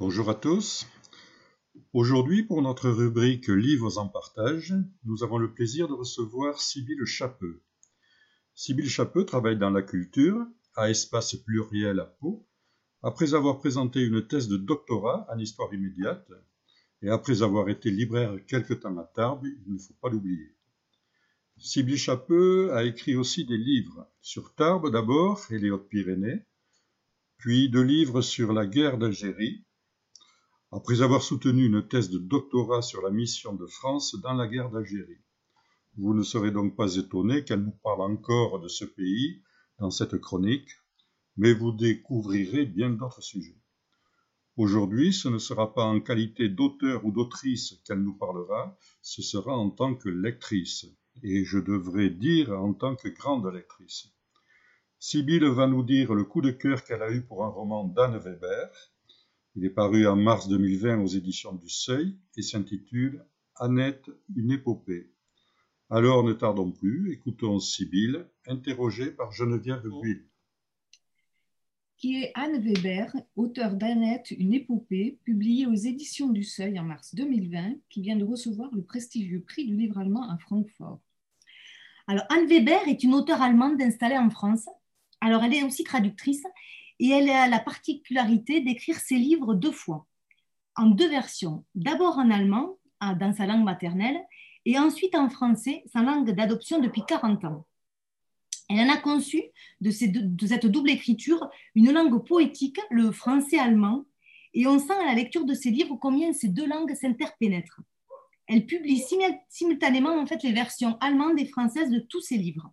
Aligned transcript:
Bonjour 0.00 0.30
à 0.30 0.36
tous. 0.36 0.86
Aujourd'hui, 1.92 2.44
pour 2.44 2.62
notre 2.62 2.88
rubrique 2.88 3.48
Livres 3.48 3.98
en 3.98 4.06
partage, 4.06 4.72
nous 5.02 5.24
avons 5.24 5.38
le 5.38 5.52
plaisir 5.52 5.88
de 5.88 5.92
recevoir 5.92 6.60
Sybille 6.60 7.04
Chapeux. 7.04 7.64
Sybille 8.54 8.88
Chapeux 8.88 9.26
travaille 9.26 9.58
dans 9.58 9.70
la 9.70 9.82
culture, 9.82 10.46
à 10.76 10.88
Espace 10.88 11.34
Pluriel 11.34 11.98
à 11.98 12.04
Pau, 12.04 12.46
après 13.02 13.34
avoir 13.34 13.58
présenté 13.58 14.00
une 14.00 14.24
thèse 14.24 14.46
de 14.46 14.56
doctorat 14.56 15.26
en 15.34 15.38
histoire 15.40 15.74
immédiate 15.74 16.30
et 17.02 17.08
après 17.08 17.42
avoir 17.42 17.68
été 17.68 17.90
libraire 17.90 18.36
quelque 18.46 18.74
temps 18.74 18.96
à 18.98 19.04
Tarbes, 19.16 19.46
il 19.66 19.72
ne 19.72 19.78
faut 19.78 19.96
pas 20.00 20.10
l'oublier. 20.10 20.54
Sybille 21.56 21.98
Chapeux 21.98 22.72
a 22.72 22.84
écrit 22.84 23.16
aussi 23.16 23.44
des 23.44 23.58
livres 23.58 24.08
sur 24.20 24.54
Tarbes 24.54 24.92
d'abord 24.92 25.44
et 25.50 25.58
les 25.58 25.72
Hautes-Pyrénées, 25.72 26.46
puis 27.36 27.68
deux 27.68 27.82
livres 27.82 28.20
sur 28.20 28.52
la 28.52 28.64
guerre 28.64 28.96
d'Algérie, 28.96 29.64
après 30.70 31.00
avoir 31.00 31.22
soutenu 31.22 31.66
une 31.66 31.86
thèse 31.88 32.10
de 32.10 32.18
doctorat 32.18 32.82
sur 32.82 33.00
la 33.02 33.10
mission 33.10 33.54
de 33.54 33.66
France 33.66 34.14
dans 34.22 34.34
la 34.34 34.46
guerre 34.46 34.70
d'Algérie. 34.70 35.22
Vous 35.96 36.14
ne 36.14 36.22
serez 36.22 36.50
donc 36.50 36.76
pas 36.76 36.96
étonné 36.96 37.44
qu'elle 37.44 37.64
nous 37.64 37.78
parle 37.82 38.02
encore 38.02 38.60
de 38.60 38.68
ce 38.68 38.84
pays 38.84 39.42
dans 39.78 39.90
cette 39.90 40.18
chronique, 40.18 40.70
mais 41.36 41.54
vous 41.54 41.72
découvrirez 41.72 42.66
bien 42.66 42.90
d'autres 42.90 43.22
sujets. 43.22 43.60
Aujourd'hui, 44.56 45.12
ce 45.12 45.28
ne 45.28 45.38
sera 45.38 45.72
pas 45.72 45.84
en 45.84 46.00
qualité 46.00 46.48
d'auteur 46.48 47.04
ou 47.04 47.12
d'autrice 47.12 47.80
qu'elle 47.84 48.02
nous 48.02 48.16
parlera, 48.16 48.76
ce 49.02 49.22
sera 49.22 49.56
en 49.56 49.70
tant 49.70 49.94
que 49.94 50.08
lectrice, 50.08 50.86
et 51.22 51.44
je 51.44 51.58
devrais 51.58 52.10
dire 52.10 52.50
en 52.52 52.74
tant 52.74 52.96
que 52.96 53.08
grande 53.08 53.46
lectrice. 53.46 54.08
Sibylle 54.98 55.46
va 55.46 55.68
nous 55.68 55.84
dire 55.84 56.12
le 56.12 56.24
coup 56.24 56.40
de 56.40 56.50
cœur 56.50 56.82
qu'elle 56.82 57.02
a 57.02 57.12
eu 57.12 57.22
pour 57.22 57.44
un 57.44 57.48
roman 57.48 57.84
d'Anne 57.84 58.18
Weber. 58.18 58.68
Il 59.58 59.64
est 59.64 59.70
paru 59.70 60.06
en 60.06 60.14
mars 60.14 60.46
2020 60.46 61.00
aux 61.00 61.08
éditions 61.08 61.52
du 61.52 61.68
Seuil 61.68 62.16
et 62.36 62.42
s'intitule 62.42 63.24
Annette, 63.56 64.08
une 64.36 64.52
épopée. 64.52 65.10
Alors 65.90 66.22
ne 66.22 66.32
tardons 66.32 66.70
plus, 66.70 67.12
écoutons 67.12 67.58
Sibylle, 67.58 68.28
interrogée 68.46 69.10
par 69.10 69.32
Geneviève 69.32 69.82
Buil 69.82 70.24
qui 71.96 72.22
est 72.22 72.30
Anne 72.36 72.62
Weber, 72.62 73.12
auteure 73.34 73.74
d'Annette, 73.74 74.30
une 74.30 74.54
épopée, 74.54 75.18
publiée 75.24 75.66
aux 75.66 75.74
éditions 75.74 76.28
du 76.28 76.44
Seuil 76.44 76.78
en 76.78 76.84
mars 76.84 77.12
2020, 77.16 77.78
qui 77.90 78.02
vient 78.02 78.14
de 78.14 78.24
recevoir 78.24 78.72
le 78.72 78.84
prestigieux 78.84 79.40
prix 79.40 79.66
du 79.66 79.74
livre 79.74 79.98
allemand 79.98 80.30
à 80.30 80.38
Francfort. 80.38 81.00
Alors, 82.06 82.22
Anne 82.30 82.46
Weber 82.46 82.86
est 82.86 83.02
une 83.02 83.14
auteure 83.14 83.42
allemande 83.42 83.82
installée 83.82 84.16
en 84.16 84.30
France. 84.30 84.68
Alors, 85.20 85.42
elle 85.42 85.54
est 85.54 85.64
aussi 85.64 85.82
traductrice 85.82 86.44
et 87.00 87.08
elle 87.10 87.30
a 87.30 87.48
la 87.48 87.60
particularité 87.60 88.60
d'écrire 88.60 88.98
ses 88.98 89.16
livres 89.16 89.54
deux 89.54 89.72
fois, 89.72 90.06
en 90.76 90.86
deux 90.86 91.08
versions. 91.08 91.64
D'abord 91.74 92.18
en 92.18 92.30
allemand, 92.30 92.78
dans 93.00 93.32
sa 93.32 93.46
langue 93.46 93.64
maternelle, 93.64 94.20
et 94.64 94.78
ensuite 94.78 95.14
en 95.14 95.30
français, 95.30 95.82
sa 95.86 96.02
langue 96.02 96.30
d'adoption 96.30 96.80
depuis 96.80 97.02
40 97.06 97.44
ans. 97.44 97.66
Elle 98.68 98.80
en 98.80 98.92
a 98.92 98.98
conçu 98.98 99.42
de, 99.80 99.90
cette 99.90 100.66
double 100.66 100.90
écriture 100.90 101.48
une 101.74 101.90
langue 101.90 102.22
poétique, 102.26 102.78
le 102.90 103.10
français-allemand, 103.10 104.04
et 104.52 104.66
on 104.66 104.78
sent 104.78 104.92
à 104.92 105.06
la 105.06 105.14
lecture 105.14 105.44
de 105.44 105.54
ses 105.54 105.70
livres 105.70 105.96
combien 105.96 106.32
ces 106.32 106.48
deux 106.48 106.66
langues 106.66 106.94
s'interpénètrent. 106.94 107.80
Elle 108.46 108.66
publie 108.66 109.02
simultanément 109.48 110.18
en 110.18 110.26
fait 110.26 110.42
les 110.42 110.52
versions 110.52 110.98
allemandes 111.00 111.38
et 111.38 111.46
françaises 111.46 111.90
de 111.90 112.00
tous 112.00 112.20
ses 112.20 112.36
livres. 112.36 112.72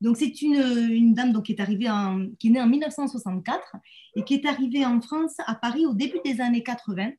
Donc 0.00 0.16
c'est 0.16 0.42
une, 0.42 1.14
dame 1.14 1.42
qui 1.42 1.52
est 1.52 1.60
arrivée 1.60 1.90
qui 2.38 2.48
est 2.48 2.50
née 2.50 2.60
en 2.60 2.68
1964 2.68 3.76
et 4.14 4.22
qui 4.22 4.34
est 4.34 4.46
arrivée 4.46 4.86
en 4.86 5.00
France 5.00 5.34
à 5.46 5.54
Paris 5.54 5.86
au 5.86 5.94
début 5.94 6.20
des 6.24 6.40
années 6.40 6.62
80. 6.62 7.12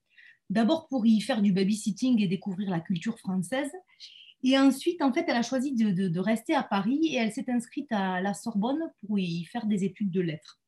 D'abord 0.50 0.88
pour 0.88 1.06
y 1.06 1.20
faire 1.22 1.42
du 1.42 1.52
babysitting 1.52 2.22
et 2.22 2.28
découvrir 2.28 2.70
la 2.70 2.80
culture 2.80 3.20
française, 3.20 3.72
et 4.44 4.58
ensuite, 4.58 5.02
en 5.02 5.12
fait, 5.12 5.26
elle 5.28 5.36
a 5.36 5.42
choisi 5.42 5.74
de, 5.74 6.20
rester 6.20 6.56
à 6.56 6.64
Paris 6.64 7.00
et 7.04 7.16
elle 7.16 7.32
s'est 7.32 7.50
inscrite 7.50 7.92
à 7.92 8.22
la 8.22 8.34
Sorbonne 8.34 8.80
pour 9.02 9.20
y 9.20 9.44
faire 9.46 9.66
des 9.66 9.84
études 9.84 10.12
de 10.12 10.22
lettres. 10.22 10.60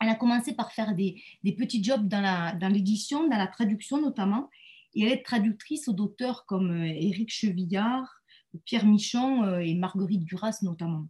Elle 0.00 0.08
a 0.08 0.14
commencé 0.14 0.54
par 0.54 0.72
faire 0.72 0.94
des, 0.94 1.22
petits 1.56 1.82
jobs 1.82 2.06
dans 2.06 2.72
l'édition, 2.72 3.28
dans, 3.28 3.38
la 3.38 3.46
traduction 3.46 4.00
notamment, 4.00 4.50
et 4.94 5.04
elle 5.04 5.12
est 5.12 5.24
traductrice 5.24 5.88
d'auteurs 5.88 6.44
comme 6.44 6.70
euh, 6.70 6.84
Éric 6.84 7.32
Chevillard, 7.32 8.20
Pierre 8.66 8.84
Michon 8.84 9.44
euh, 9.44 9.60
et 9.60 9.74
Marguerite 9.74 10.24
Duras 10.24 10.58
notamment. 10.60 11.06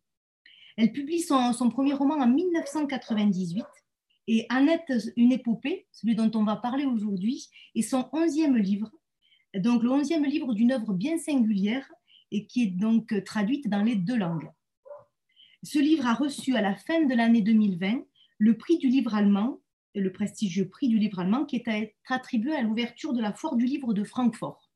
Elle 0.77 0.93
publie 0.93 1.21
son, 1.21 1.53
premier 1.71 1.95
roman 1.95 2.15
en 2.17 2.29
1998 2.29 3.65
et 4.29 4.47
Annette, 4.49 4.93
une 5.17 5.33
épopée, 5.33 5.87
celui 5.93 6.15
dont 6.15 6.31
on 6.35 6.45
va 6.45 6.57
parler 6.57 6.85
aujourd'hui, 6.85 7.49
est 7.75 7.83
son 7.83 8.09
onzième 8.13 8.57
livre 8.57 8.91
donc 9.59 9.83
le 9.83 9.91
onzième 9.91 10.25
livre 10.25 10.55
d'une 10.55 10.73
œuvre 10.73 10.95
bien 10.95 11.19
singulière 11.19 11.91
et 12.31 12.47
qui 12.47 12.63
est 12.63 12.71
donc 12.71 13.13
traduite 13.25 13.69
dans 13.69 13.83
les 13.83 13.97
deux 13.97 14.17
langues. 14.17 14.51
Ce 15.63 15.79
livre 15.79 16.07
a 16.07 16.15
reçu 16.15 16.57
à 16.57 16.63
la 16.63 16.75
fin 16.75 17.05
de 17.05 17.15
l'année 17.15 17.43
2020 17.43 18.03
le 18.39 18.57
prix 18.57 18.79
du 18.79 18.89
livre 18.89 19.15
allemand, 19.15 19.61
le 19.95 20.11
prestigieux 20.11 20.69
prix 20.69 20.89
du 20.89 20.99
livre 20.99 21.21
allemand 21.21 21.45
qui 21.45 21.57
est 21.57 21.95
attribué 22.09 22.55
à 22.55 22.63
l'ouverture 22.63 23.13
de 23.13 23.21
la 23.21 23.33
foire 23.33 23.57
du 23.57 23.67
livre 23.67 23.93
de 23.93 24.05
Francfort. 24.05 24.71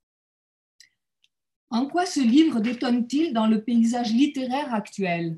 En 1.71 1.87
quoi 1.87 2.07
ce 2.07 2.21
livre 2.21 2.61
détonne-t-il 2.61 3.33
dans 3.33 3.47
le 3.47 3.65
paysage 3.65 4.13
littéraire 4.13 4.73
actuel? 4.73 5.37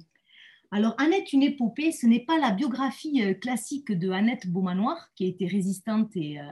Alors, 0.70 0.94
Annette, 0.98 1.32
une 1.32 1.42
épopée, 1.42 1.92
ce 1.92 2.06
n'est 2.06 2.24
pas 2.24 2.38
la 2.38 2.50
biographie 2.50 3.22
euh, 3.22 3.32
classique 3.32 3.90
de 3.90 4.10
Annette 4.10 4.46
Beaumanoir, 4.46 5.10
qui 5.14 5.24
a 5.24 5.28
été 5.28 5.46
résistante 5.46 6.14
et, 6.14 6.38
euh, 6.38 6.44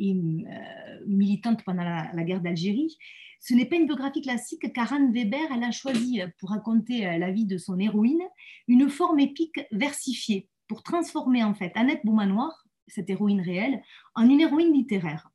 euh, 0.00 1.00
militante 1.06 1.64
pendant 1.64 1.82
la, 1.82 2.24
guerre 2.24 2.42
d'Algérie. 2.42 2.98
Ce 3.40 3.54
n'est 3.54 3.64
pas 3.64 3.76
une 3.76 3.86
biographie 3.86 4.20
classique 4.20 4.70
car 4.74 4.92
Anne 4.92 5.12
Weber, 5.12 5.48
elle 5.54 5.64
a 5.64 5.70
choisi 5.70 6.20
pour 6.38 6.50
raconter 6.50 7.18
la 7.18 7.30
vie 7.30 7.44
de 7.46 7.58
son 7.58 7.78
héroïne 7.78 8.22
une 8.68 8.88
forme 8.88 9.20
épique 9.20 9.60
versifiée 9.70 10.48
pour 10.66 10.82
transformer 10.82 11.44
en 11.44 11.54
fait 11.54 11.70
Annette 11.74 12.00
Beaumanoir, 12.04 12.64
cette 12.86 13.10
héroïne 13.10 13.42
réelle, 13.42 13.82
en 14.14 14.28
une 14.28 14.40
héroïne 14.40 14.72
littéraire. 14.72 15.30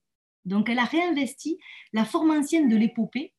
Donc 0.46 0.70
elle 0.70 0.80
a 0.80 0.86
réinvesti 0.86 1.60
la 1.94 2.04
forme 2.04 2.32
ancienne 2.32 2.68
de 2.68 2.76
l'épopée, 2.76 3.34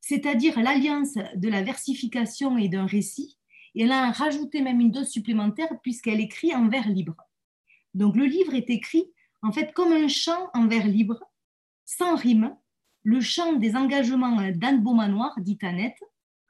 c'est-à-dire 0.00 0.58
l'alliance 0.60 1.14
de 1.34 1.48
la 1.48 1.62
versification 1.62 2.56
et 2.56 2.68
d'un 2.68 2.86
récit, 2.86 3.35
et 3.76 3.82
elle 3.82 3.92
a 3.92 4.10
rajouté 4.10 4.62
même 4.62 4.80
une 4.80 4.90
dose 4.90 5.08
supplémentaire 5.08 5.68
puisqu'elle 5.82 6.20
écrit 6.20 6.54
en 6.54 6.68
vers 6.68 6.88
libre. 6.88 7.16
Donc 7.94 8.16
le 8.16 8.24
livre 8.24 8.54
est 8.54 8.70
écrit 8.70 9.04
en 9.42 9.52
fait 9.52 9.72
comme 9.72 9.92
un 9.92 10.08
chant 10.08 10.50
en 10.54 10.66
vers 10.66 10.88
libre, 10.88 11.20
sans 11.84 12.16
rime, 12.16 12.56
le 13.04 13.20
chant 13.20 13.52
des 13.52 13.76
engagements 13.76 14.50
d'Anne 14.50 14.82
Beaumanoir, 14.82 15.38
dit 15.40 15.58
Annette, 15.62 16.02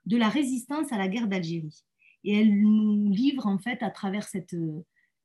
de 0.07 0.17
la 0.17 0.29
résistance 0.29 0.93
à 0.93 0.99
la 0.99 1.09
guerre 1.09 1.27
d'Algérie. 1.27 1.85
Et 2.25 2.41
elle 2.41 2.61
nous 2.61 3.11
livre 3.11 3.47
en 3.47 3.59
fait 3.59 3.83
à 3.83 3.91
travers 3.91 4.27
cette, 4.27 4.57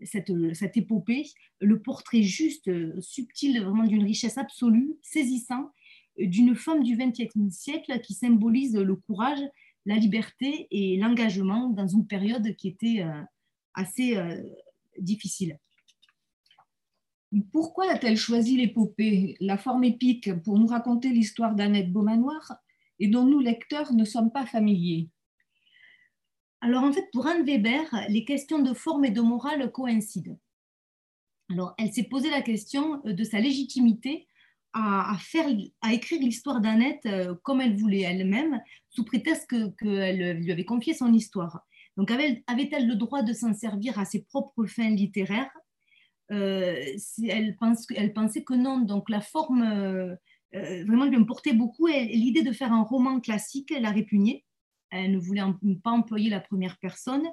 cette, 0.03 0.33
cette 0.53 0.75
épopée 0.75 1.28
le 1.59 1.81
portrait 1.81 2.23
juste, 2.23 2.69
subtil, 3.00 3.63
vraiment 3.63 3.85
d'une 3.85 4.03
richesse 4.03 4.38
absolue, 4.38 4.95
saisissant, 5.03 5.72
d'une 6.18 6.56
femme 6.56 6.83
du 6.83 6.97
XXe 6.97 7.56
siècle 7.56 8.00
qui 8.01 8.13
symbolise 8.13 8.75
le 8.75 8.95
courage, 8.95 9.41
la 9.86 9.96
liberté 9.96 10.68
et 10.72 10.97
l'engagement 10.97 11.69
dans 11.69 11.88
une 11.88 12.08
période 12.08 12.56
qui 12.56 12.68
était 12.68 13.02
euh, 13.02 13.22
assez 13.74 14.16
euh, 14.16 14.42
difficile. 14.97 15.58
Pourquoi 17.52 17.90
a-t-elle 17.90 18.18
choisi 18.18 18.58
l'épopée, 18.58 19.38
la 19.40 19.58
forme 19.58 19.86
épique, 19.86 20.34
pour 20.44 20.59
nous 20.59 20.68
raconter 20.68 21.09
l'histoire 21.09 21.56
d'Annette 21.56 21.92
Beaumanoir 21.92 22.53
et 23.00 23.08
dont 23.08 23.25
nous, 23.25 23.40
lecteurs, 23.40 23.94
ne 23.94 24.03
sommes 24.03 24.31
pas 24.31 24.46
familiers? 24.46 25.09
Alors 26.59 26.84
en 26.84 26.92
fait, 26.92 27.09
pour 27.12 27.25
Anne 27.25 27.46
Weber, 27.46 27.84
les 28.09 28.25
questions 28.25 28.59
de 28.59 28.74
forme 28.74 29.06
et 29.06 29.12
de 29.12 29.22
morale 29.22 29.72
coïncident. 29.72 30.38
Alors 31.50 31.74
elle 31.78 31.92
s'est 31.92 32.03
posé 32.03 32.30
la 32.30 32.42
question 32.42 33.01
de 33.04 33.24
sa 33.24 33.39
légitimité 33.39 34.27
à, 34.73 35.15
faire, 35.19 35.47
à 35.81 35.94
écrire 35.94 36.21
l'histoire 36.21 36.62
d'Annette 36.62 37.06
euh, 37.06 37.35
comme 37.44 37.62
elle 37.62 37.75
voulait 37.75 38.01
elle-même, 38.01 38.62
sous 38.89 39.03
prétexte 39.03 39.47
qu'elle 39.77 40.38
lui 40.38 40.51
avait 40.51 40.65
confié 40.65 40.94
son 40.94 41.13
histoire. 41.13 41.65
Donc 41.97 42.09
avait-elle 42.12 42.88
le 42.88 42.95
droit 42.95 43.21
de 43.21 43.33
s'en 43.33 43.53
servir 43.53 44.00
à 44.00 44.06
ses 44.06 44.23
propres 44.23 44.65
fins 44.65 44.89
littéraires? 44.89 45.51
Euh, 46.31 46.81
elle, 47.27 47.57
pense, 47.57 47.85
pensait 48.15 48.44
que 48.44 48.53
non. 48.53 48.79
Donc 48.79 49.09
la 49.09 49.19
forme, 49.19 49.63
euh, 49.63 50.15
vraiment, 50.53 51.06
lui 51.06 51.17
importait 51.17 51.53
beaucoup. 51.53 51.88
L'idée 51.88 52.44
de 52.44 52.53
faire 52.53 52.71
un 52.71 52.83
roman 52.83 53.19
classique, 53.19 53.71
elle 53.71 53.85
a 53.85 53.91
répugné. 53.91 54.45
Elle 54.89 55.12
ne 55.12 55.19
voulait 55.19 55.44
pas 55.83 55.91
employer 55.91 56.29
la 56.29 56.41
première 56.41 56.77
personne, 56.79 57.25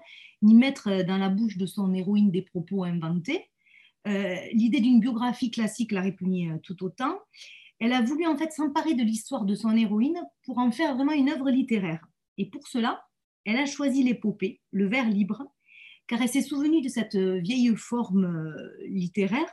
ni 0.43 0.55
mettre 0.55 1.03
dans 1.03 1.19
la 1.19 1.29
bouche 1.29 1.57
de 1.57 1.67
son 1.67 1.93
héroïne 1.93 2.31
des 2.31 2.43
propos 2.43 2.85
inventés. 2.85 3.49
L'idée 4.53 4.81
d'une 4.81 5.01
biographie 5.01 5.51
classique 5.51 5.93
l'a 5.93 6.01
répugnée 6.01 6.53
tout 6.63 6.83
autant. 6.85 7.19
Elle 7.81 7.93
a 7.93 8.01
voulu 8.01 8.27
en 8.27 8.37
fait 8.37 8.53
s'emparer 8.53 8.95
de 8.95 9.03
l'histoire 9.03 9.45
de 9.45 9.55
son 9.55 9.77
héroïne 9.77 10.21
pour 10.45 10.59
en 10.59 10.71
faire 10.71 10.97
vraiment 10.97 11.13
une 11.13 11.31
œuvre 11.31 11.51
littéraire. 11.51 12.05
Et 12.37 12.49
pour 12.49 12.67
cela, 12.67 13.05
elle 13.45 13.57
a 13.57 13.67
choisi 13.67 14.03
l'épopée, 14.03 14.61
le 14.73 14.89
vers 14.89 15.09
libre, 15.09 15.45
car 16.07 16.23
elle 16.23 16.29
s'est 16.29 16.43
souvenue 16.43 16.81
de 16.81 16.89
cette 16.89 17.15
euh, 17.15 17.39
vieille 17.39 17.75
forme 17.77 18.25
euh, 18.25 18.87
littéraire 18.89 19.53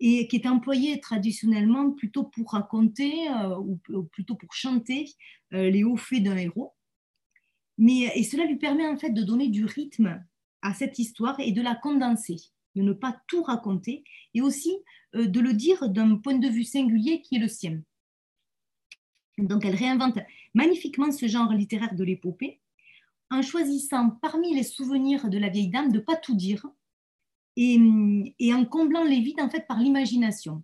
et 0.00 0.26
qui 0.28 0.36
est 0.36 0.46
employé 0.46 1.00
traditionnellement 1.00 1.92
plutôt 1.92 2.24
pour 2.24 2.52
raconter 2.52 3.28
euh, 3.30 3.58
ou, 3.58 3.80
plutôt 4.12 4.34
pour 4.34 4.52
chanter 4.52 5.06
euh, 5.52 5.70
les 5.70 5.84
hauts 5.84 5.96
faits 5.96 6.22
d'un 6.22 6.36
héros. 6.36 6.74
Mais, 7.78 8.12
et 8.14 8.22
cela 8.22 8.44
lui 8.44 8.56
permet 8.56 8.86
en 8.86 8.96
fait 8.96 9.10
de 9.10 9.22
donner 9.22 9.48
du 9.48 9.64
rythme 9.64 10.22
à 10.62 10.74
cette 10.74 10.98
histoire 10.98 11.38
et 11.40 11.52
de 11.52 11.62
la 11.62 11.74
condenser, 11.74 12.36
de 12.74 12.82
ne 12.82 12.92
pas 12.92 13.20
tout 13.28 13.42
raconter 13.42 14.04
et 14.34 14.40
aussi 14.40 14.76
euh, 15.14 15.26
de 15.26 15.40
le 15.40 15.52
dire 15.52 15.88
d'un 15.88 16.16
point 16.16 16.38
de 16.38 16.48
vue 16.48 16.64
singulier 16.64 17.22
qui 17.22 17.36
est 17.36 17.40
le 17.40 17.48
sien. 17.48 17.80
Donc 19.38 19.64
elle 19.64 19.74
réinvente 19.74 20.18
magnifiquement 20.54 21.10
ce 21.10 21.26
genre 21.26 21.52
littéraire 21.52 21.94
de 21.94 22.04
l'épopée 22.04 22.60
en 23.30 23.42
choisissant 23.42 24.10
parmi 24.22 24.54
les 24.54 24.62
souvenirs 24.62 25.28
de 25.28 25.38
la 25.38 25.48
vieille 25.48 25.70
dame 25.70 25.90
de 25.90 25.98
ne 25.98 26.02
pas 26.02 26.16
tout 26.16 26.36
dire 26.36 26.64
et, 27.56 27.78
en 28.52 28.64
comblant 28.64 29.04
les 29.04 29.20
vides 29.20 29.40
en 29.40 29.50
fait 29.50 29.66
par 29.66 29.78
l'imagination. 29.78 30.62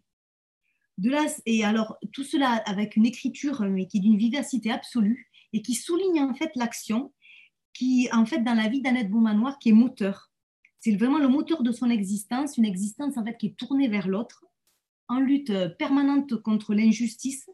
De 0.98 1.10
là, 1.10 1.24
et 1.46 1.64
alors 1.64 1.96
tout 2.12 2.24
cela 2.24 2.50
avec 2.66 2.96
une 2.96 3.06
écriture 3.06 3.64
qui 3.88 3.98
est 3.98 4.00
d'une 4.00 4.18
vivacité 4.18 4.70
absolue 4.70 5.30
et 5.52 5.62
qui 5.62 5.74
souligne 5.74 6.20
en 6.20 6.34
fait 6.34 6.50
l'action 6.56 7.12
qui 7.72 8.08
en 8.12 8.26
fait 8.26 8.40
dans 8.40 8.54
la 8.54 8.68
vie 8.68 8.82
d'Annette 8.82 9.10
Beaumanoir 9.10 9.58
qui 9.58 9.70
est 9.70 9.72
moteur. 9.72 10.29
C'est 10.80 10.96
vraiment 10.96 11.18
le 11.18 11.28
moteur 11.28 11.62
de 11.62 11.72
son 11.72 11.90
existence, 11.90 12.56
une 12.56 12.64
existence 12.64 13.16
en 13.16 13.24
fait 13.24 13.36
qui 13.36 13.48
est 13.48 13.56
tournée 13.56 13.88
vers 13.88 14.08
l'autre, 14.08 14.44
en 15.08 15.20
lutte 15.20 15.52
permanente 15.78 16.36
contre 16.42 16.74
l'injustice 16.74 17.46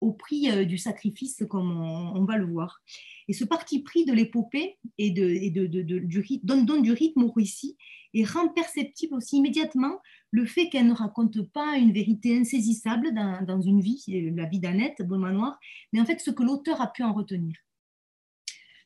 au 0.00 0.12
prix 0.12 0.50
euh, 0.50 0.64
du 0.64 0.78
sacrifice, 0.78 1.42
comme 1.48 1.70
on, 1.80 2.24
va 2.24 2.36
le 2.36 2.46
voir. 2.46 2.82
Et 3.28 3.32
ce 3.32 3.44
parti 3.44 3.82
pris 3.82 4.04
de 4.04 4.12
l'épopée 4.12 4.78
et, 4.98 5.10
de, 5.10 5.66
du 5.66 6.40
donne, 6.42 6.82
du 6.82 6.92
rythme 6.92 7.24
au 7.24 7.30
récit 7.30 7.76
et 8.12 8.24
rend 8.24 8.48
perceptible 8.48 9.14
aussi 9.14 9.38
immédiatement 9.38 9.98
le 10.30 10.44
fait 10.44 10.68
qu'elle 10.68 10.86
ne 10.86 10.92
raconte 10.92 11.40
pas 11.52 11.78
une 11.78 11.92
vérité 11.92 12.36
insaisissable 12.36 13.14
dans, 13.14 13.60
une 13.60 13.80
vie, 13.80 14.04
la 14.36 14.46
vie 14.46 14.60
d'Annette 14.60 15.02
Beaumanoir, 15.02 15.58
mais 15.92 16.00
en 16.00 16.04
fait 16.04 16.20
ce 16.20 16.30
que 16.30 16.42
l'auteur 16.42 16.80
a 16.80 16.92
pu 16.92 17.02
en 17.02 17.12
retenir. 17.12 17.54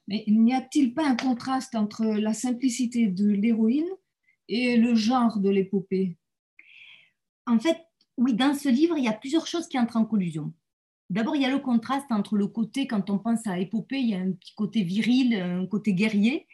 Mais 0.08 0.24
n'y 0.26 0.54
a-t-il 0.54 0.94
pas 0.94 1.06
un 1.06 1.14
contraste 1.14 1.74
entre 1.74 2.04
la 2.04 2.32
simplicité 2.32 3.06
de 3.06 3.28
l'héroïne 3.28 3.88
et 4.48 4.76
le 4.76 4.94
genre 4.94 5.38
de 5.38 5.50
l'épopée? 5.50 6.16
En 7.46 7.58
fait, 7.58 7.78
oui, 8.16 8.34
dans 8.34 8.54
ce 8.54 8.68
livre, 8.68 8.96
il 8.98 9.04
y 9.04 9.08
a 9.08 9.12
plusieurs 9.12 9.46
choses 9.46 9.68
qui 9.68 9.78
entrent 9.78 9.96
en 9.96 10.04
collusion. 10.04 10.52
D'abord, 11.10 11.36
il 11.36 11.42
y 11.42 11.46
a 11.46 11.50
le 11.50 11.60
contraste 11.60 12.10
entre 12.10 12.36
le 12.36 12.48
côté, 12.48 12.86
quand 12.86 13.08
on 13.10 13.18
pense 13.18 13.46
à 13.46 13.58
épopée, 13.58 13.98
il 13.98 14.08
y 14.08 14.14
a 14.14 14.18
un 14.18 14.32
petit 14.32 14.54
côté 14.54 14.82
viril, 14.82 15.34
un 15.34 15.66
côté 15.66 15.94
guerrier, 15.94 16.46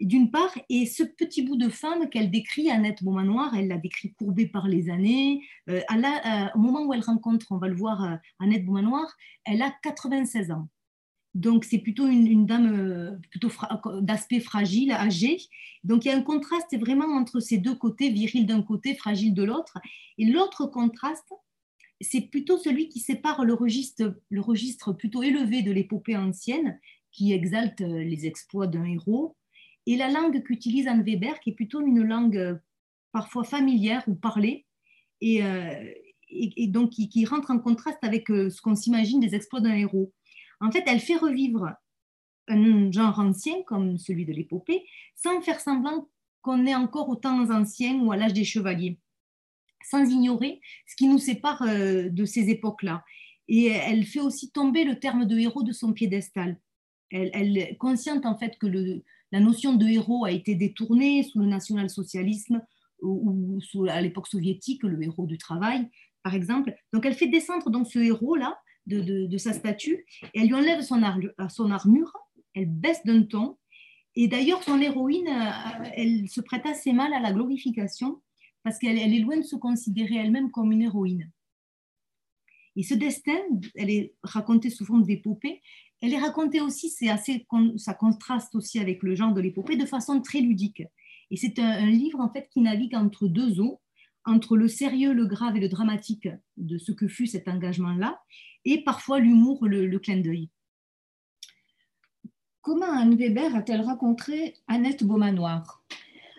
d'une 0.00 0.30
part, 0.30 0.52
et 0.68 0.86
ce 0.86 1.04
petit 1.04 1.42
bout 1.42 1.56
de 1.56 1.68
femme 1.68 2.08
qu'elle 2.08 2.30
décrit, 2.30 2.70
Annette 2.70 3.02
Beaumanoir, 3.04 3.54
elle 3.54 3.68
l'a 3.68 3.78
décrit 3.78 4.12
courbée 4.14 4.46
par 4.46 4.66
les 4.66 4.90
années. 4.90 5.40
Euh, 5.68 5.80
euh, 5.90 6.46
au 6.54 6.58
moment 6.58 6.84
où 6.84 6.92
elle 6.92 7.00
rencontre, 7.00 7.46
on 7.50 7.58
va 7.58 7.68
le 7.68 7.76
voir, 7.76 8.02
euh, 8.02 8.16
Annette 8.40 8.64
Beaumanoir, 8.64 9.06
elle 9.44 9.62
a 9.62 9.72
96 9.82 10.50
ans. 10.50 10.68
Donc, 11.34 11.64
c'est 11.64 11.78
plutôt 11.78 12.06
une, 12.06 12.46
dame 12.46 13.18
plutôt 13.30 13.50
d'aspect 14.00 14.40
fragile, 14.40 14.92
âgée. 14.92 15.38
Donc, 15.82 16.04
il 16.04 16.08
y 16.08 16.10
a 16.12 16.16
un 16.16 16.22
contraste 16.22 16.78
vraiment 16.78 17.16
entre 17.16 17.40
ces 17.40 17.58
deux 17.58 17.74
côtés, 17.74 18.10
viril 18.10 18.46
d'un 18.46 18.62
côté, 18.62 18.94
fragile 18.94 19.34
de 19.34 19.42
l'autre. 19.42 19.78
Et 20.16 20.26
l'autre 20.26 20.66
contraste, 20.66 21.32
c'est 22.00 22.20
plutôt 22.20 22.58
celui 22.58 22.88
qui 22.88 23.00
sépare 23.00 23.44
le 23.44 23.54
registre, 23.54 24.92
plutôt 24.92 25.22
élevé 25.22 25.62
de 25.62 25.72
l'épopée 25.72 26.16
ancienne, 26.16 26.78
qui 27.12 27.32
exalte 27.32 27.80
euh, 27.80 28.02
les 28.02 28.26
exploits 28.26 28.66
d'un 28.66 28.84
héros, 28.84 29.36
et 29.86 29.96
la 29.96 30.10
langue 30.10 30.42
qu'utilise 30.42 30.88
Anne 30.88 31.02
Weber, 31.02 31.40
qui 31.40 31.50
est 31.50 31.54
plutôt 31.54 31.80
une 31.80 32.02
langue 32.02 32.36
euh, 32.36 32.56
parfois 33.12 33.44
familière 33.44 34.02
ou 34.08 34.14
parlée, 34.14 34.66
et, 35.20 35.44
euh, 35.44 35.84
donc 36.68 36.90
qui, 36.90 37.24
rentre 37.24 37.50
en 37.50 37.58
contraste 37.58 38.02
avec 38.02 38.26
ce 38.26 38.60
qu'on 38.60 38.74
s'imagine 38.74 39.20
des 39.20 39.36
exploits 39.36 39.60
d'un 39.60 39.74
héros. 39.74 40.12
En 40.64 40.70
fait, 40.70 40.84
elle 40.86 41.00
fait 41.00 41.16
revivre 41.16 41.74
un 42.48 42.90
genre 42.90 43.18
ancien 43.18 43.62
comme 43.66 43.98
celui 43.98 44.26
de 44.26 44.32
l'épopée, 44.32 44.84
sans 45.14 45.40
faire 45.40 45.60
semblant 45.60 46.08
qu'on 46.42 46.66
est 46.66 46.74
encore 46.74 47.08
aux 47.08 47.16
temps 47.16 47.50
anciens 47.50 47.98
ou 48.00 48.12
à 48.12 48.16
l'âge 48.16 48.34
des 48.34 48.44
chevaliers 48.44 48.98
sans 49.84 50.10
ignorer 50.10 50.60
ce 50.86 50.96
qui 50.96 51.08
nous 51.08 51.18
sépare 51.18 51.62
euh, 51.62 52.08
de 52.08 52.24
ces 52.24 52.50
époques-là. 52.50 53.04
Et 53.48 53.66
elle 53.66 54.04
fait 54.04 54.20
aussi 54.20 54.50
tomber 54.50 54.84
le 54.84 54.98
terme 54.98 55.26
de 55.26 55.38
héros 55.38 55.62
de 55.62 55.72
son 55.72 55.92
piédestal. 55.92 56.58
Elle, 57.10 57.58
est 57.58 57.76
consciente 57.76 58.26
en 58.26 58.36
fait 58.36 58.58
que 58.58 58.66
la 59.30 59.40
notion 59.40 59.74
de 59.74 59.86
héros 59.86 60.24
a 60.24 60.32
été 60.32 60.54
détournée 60.54 61.22
sous 61.22 61.38
le 61.38 61.46
national-socialisme 61.46 62.62
ou, 63.02 63.60
sous, 63.60 63.84
à 63.84 64.00
l'époque 64.00 64.26
soviétique, 64.26 64.82
le 64.82 65.00
héros 65.02 65.26
du 65.26 65.36
travail, 65.36 65.88
par 66.22 66.34
exemple. 66.34 66.74
Donc 66.92 67.04
elle 67.04 67.14
fait 67.14 67.28
descendre 67.28 67.70
donc 67.70 67.86
ce 67.86 67.98
héros-là 67.98 68.58
de, 68.86 69.36
sa 69.38 69.52
statue 69.52 70.04
elle 70.34 70.46
lui 70.46 70.54
enlève 70.54 70.82
son, 70.82 71.02
armure, 71.02 72.12
elle 72.54 72.66
baisse 72.66 73.04
d'un 73.04 73.22
ton. 73.22 73.56
Et 74.16 74.28
d'ailleurs, 74.28 74.62
son 74.62 74.80
héroïne, 74.80 75.28
euh, 75.28 75.84
elle 75.96 76.28
se 76.28 76.40
prête 76.40 76.64
assez 76.66 76.92
mal 76.92 77.12
à 77.12 77.20
la 77.20 77.32
glorification 77.32 78.22
parce 78.62 78.78
qu'elle 78.78 78.98
est 78.98 79.18
loin 79.18 79.36
de 79.36 79.42
se 79.42 79.56
considérer 79.56 80.16
elle-même 80.16 80.50
comme 80.50 80.72
une 80.72 80.82
héroïne. 80.82 81.30
Et 82.76 82.82
ce 82.82 82.94
destin, 82.94 83.38
elle 83.74 83.90
est 83.90 84.14
racontée 84.22 84.70
sous 84.70 84.84
forme 84.84 85.04
d'épopée, 85.04 85.62
elle 86.00 86.12
est 86.12 86.18
racontée 86.18 86.60
aussi, 86.60 86.90
c'est 86.90 87.08
assez, 87.08 87.46
ça 87.76 87.94
contraste 87.94 88.54
aussi 88.54 88.78
avec 88.78 89.02
le 89.02 89.14
genre 89.14 89.32
de 89.32 89.40
l'épopée, 89.40 89.76
de 89.76 89.86
façon 89.86 90.20
très 90.20 90.40
ludique. 90.40 90.82
Et 91.30 91.36
c'est 91.36 91.58
un, 91.58 91.86
livre 91.86 92.20
en 92.20 92.30
fait 92.30 92.48
qui 92.50 92.60
navigue 92.60 92.94
entre 92.94 93.26
deux 93.26 93.60
eaux, 93.60 93.80
entre 94.24 94.56
le 94.56 94.68
sérieux, 94.68 95.12
le 95.12 95.26
grave 95.26 95.56
et 95.56 95.60
le 95.60 95.68
dramatique 95.68 96.28
de 96.56 96.78
ce 96.78 96.92
que 96.92 97.08
fut 97.08 97.26
cet 97.26 97.48
engagement-là, 97.48 98.20
et 98.64 98.82
parfois 98.82 99.20
l'humour, 99.20 99.66
le, 99.66 99.98
clin 99.98 100.18
d'œil. 100.18 100.48
Comment 102.62 102.90
Anne 102.90 103.16
Weber 103.16 103.54
a-t-elle 103.54 103.82
rencontré 103.82 104.54
Annette 104.68 105.04
Beaumanoir? 105.04 105.84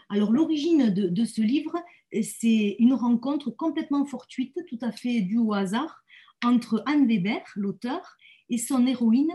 Alors 0.10 0.32
l'origine 0.32 0.92
de, 0.92 1.08
de, 1.08 1.26
ce 1.26 1.42
livre, 1.42 1.76
c'est 2.22 2.76
une 2.80 2.94
rencontre 2.94 3.52
complètement 3.52 4.06
fortuite, 4.06 4.58
tout 4.68 4.80
à 4.82 4.92
fait 4.92 5.22
due 5.22 5.38
au 5.38 5.54
hasard, 5.54 6.04
entre 6.44 6.84
Anne 6.86 7.08
Weber, 7.08 7.42
l'auteur, 7.56 8.18
et 8.50 8.58
son 8.58 8.86
héroïne, 8.86 9.34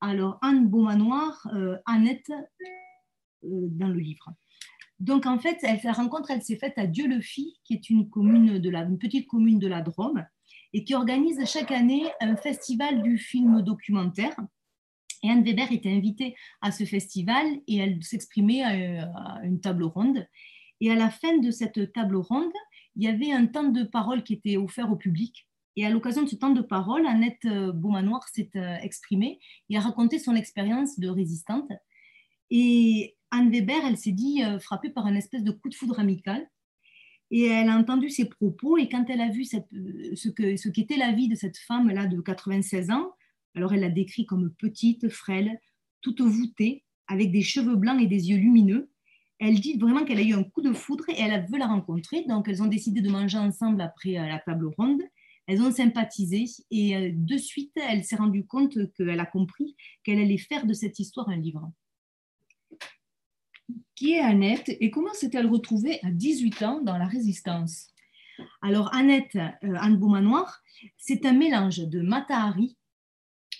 alors 0.00 0.38
Anne 0.42 0.68
Beaumanoir, 0.68 1.46
euh, 1.54 1.76
Annette, 1.86 2.30
euh, 2.30 3.68
dans 3.70 3.88
le 3.88 3.98
livre. 3.98 4.26
Donc 5.00 5.24
en 5.26 5.38
fait, 5.38 5.58
elle, 5.62 5.80
la 5.82 5.92
rencontre, 5.92 6.30
elle 6.30 6.42
s'est 6.42 6.58
faite 6.58 6.76
à 6.76 6.86
Dieu-le-Fit, 6.86 7.58
qui 7.64 7.74
est 7.74 7.90
une, 7.90 8.08
commune 8.08 8.58
de 8.58 8.70
la, 8.70 8.82
une 8.82 8.98
petite 8.98 9.26
commune 9.26 9.58
de 9.58 9.66
la 9.66 9.80
Drôme, 9.80 10.24
et 10.72 10.84
qui 10.84 10.94
organise 10.94 11.44
chaque 11.46 11.70
année 11.70 12.04
un 12.20 12.36
festival 12.36 13.02
du 13.02 13.16
film 13.18 13.62
documentaire. 13.62 14.36
Et 15.22 15.30
Anne 15.30 15.42
Weber 15.42 15.72
était 15.72 15.92
invitée 15.92 16.36
à 16.60 16.70
ce 16.70 16.84
festival 16.84 17.46
et 17.66 17.76
elle 17.76 18.02
s'exprimait 18.02 18.62
à 18.62 19.40
une 19.42 19.60
table 19.60 19.84
ronde. 19.84 20.26
Et 20.80 20.90
à 20.90 20.94
la 20.94 21.10
fin 21.10 21.38
de 21.38 21.50
cette 21.50 21.92
table 21.92 22.16
ronde, 22.16 22.52
il 22.96 23.04
y 23.04 23.08
avait 23.08 23.32
un 23.32 23.46
temps 23.46 23.68
de 23.68 23.82
parole 23.82 24.22
qui 24.22 24.34
était 24.34 24.56
offert 24.56 24.90
au 24.90 24.96
public. 24.96 25.46
Et 25.76 25.86
à 25.86 25.90
l'occasion 25.90 26.22
de 26.22 26.28
ce 26.28 26.36
temps 26.36 26.50
de 26.50 26.62
parole, 26.62 27.06
Annette 27.06 27.44
euh, 27.44 27.72
Beaumanoir 27.72 28.26
s'est 28.28 28.50
euh, 28.56 28.76
exprimée 28.82 29.38
et 29.68 29.76
a 29.76 29.80
raconté 29.80 30.18
son 30.18 30.34
expérience 30.34 30.98
de 30.98 31.08
résistante. 31.08 31.70
Et 32.50 33.16
Anne 33.30 33.50
Weber, 33.50 33.84
elle 33.86 33.96
s'est 33.96 34.12
dit 34.12 34.42
euh, 34.44 34.58
frappée 34.58 34.90
par 34.90 35.06
un 35.06 35.14
espèce 35.14 35.44
de 35.44 35.50
coup 35.50 35.68
de 35.68 35.74
foudre 35.74 36.00
amical. 36.00 36.48
Et 37.30 37.44
elle 37.44 37.68
a 37.68 37.76
entendu 37.76 38.10
ses 38.10 38.28
propos. 38.28 38.76
Et 38.76 38.88
quand 38.88 39.04
elle 39.08 39.20
a 39.20 39.28
vu 39.28 39.44
cette, 39.44 39.68
ce 39.70 40.68
qu'était 40.68 40.96
la 40.96 41.12
vie 41.12 41.28
de 41.28 41.36
cette 41.36 41.58
femme-là 41.58 42.06
de 42.06 42.20
96 42.20 42.90
ans, 42.90 43.12
alors 43.54 43.72
elle 43.72 43.80
l'a 43.80 43.90
décrit 43.90 44.26
comme 44.26 44.52
petite, 44.58 45.08
frêle, 45.08 45.60
toute 46.00 46.20
voûtée, 46.20 46.84
avec 47.06 47.30
des 47.30 47.42
cheveux 47.42 47.76
blancs 47.76 48.00
et 48.00 48.06
des 48.06 48.30
yeux 48.30 48.36
lumineux 48.36 48.90
elle 49.40 49.58
dit 49.58 49.78
vraiment 49.78 50.04
qu'elle 50.04 50.18
a 50.18 50.22
eu 50.22 50.34
un 50.34 50.44
coup 50.44 50.60
de 50.60 50.72
foudre 50.72 51.04
et 51.08 51.18
elle 51.18 51.46
veut 51.50 51.58
la 51.58 51.66
rencontrer. 51.66 52.24
Donc, 52.28 52.46
elles 52.46 52.62
ont 52.62 52.66
décidé 52.66 53.00
de 53.00 53.08
manger 53.08 53.38
ensemble 53.38 53.80
après 53.80 54.18
euh, 54.18 54.26
la 54.26 54.38
table 54.38 54.66
ronde. 54.78 55.00
Elles 55.46 55.62
ont 55.62 55.72
sympathisé 55.72 56.44
et 56.70 56.94
euh, 56.94 57.10
de 57.12 57.36
suite, 57.38 57.72
elle 57.76 58.04
s'est 58.04 58.16
rendue 58.16 58.44
compte 58.44 58.76
qu'elle 58.94 59.18
a 59.18 59.26
compris 59.26 59.74
qu'elle 60.04 60.20
allait 60.20 60.38
faire 60.38 60.66
de 60.66 60.74
cette 60.74 60.98
histoire 60.98 61.30
un 61.30 61.38
livre. 61.38 61.72
Qui 63.94 64.12
est 64.12 64.20
Annette 64.20 64.68
et 64.80 64.90
comment 64.90 65.12
s'est-elle 65.12 65.46
retrouvée 65.46 65.98
à 66.02 66.10
18 66.10 66.62
ans 66.62 66.80
dans 66.82 66.96
la 66.96 67.06
résistance? 67.06 67.88
Alors, 68.62 68.94
Annette, 68.94 69.36
euh, 69.36 69.74
Anne 69.76 69.98
Beaumanoir, 69.98 70.62
c'est 70.96 71.26
un 71.26 71.32
mélange 71.32 71.78
de 71.78 72.00
Mata 72.00 72.36
Hari, 72.36 72.76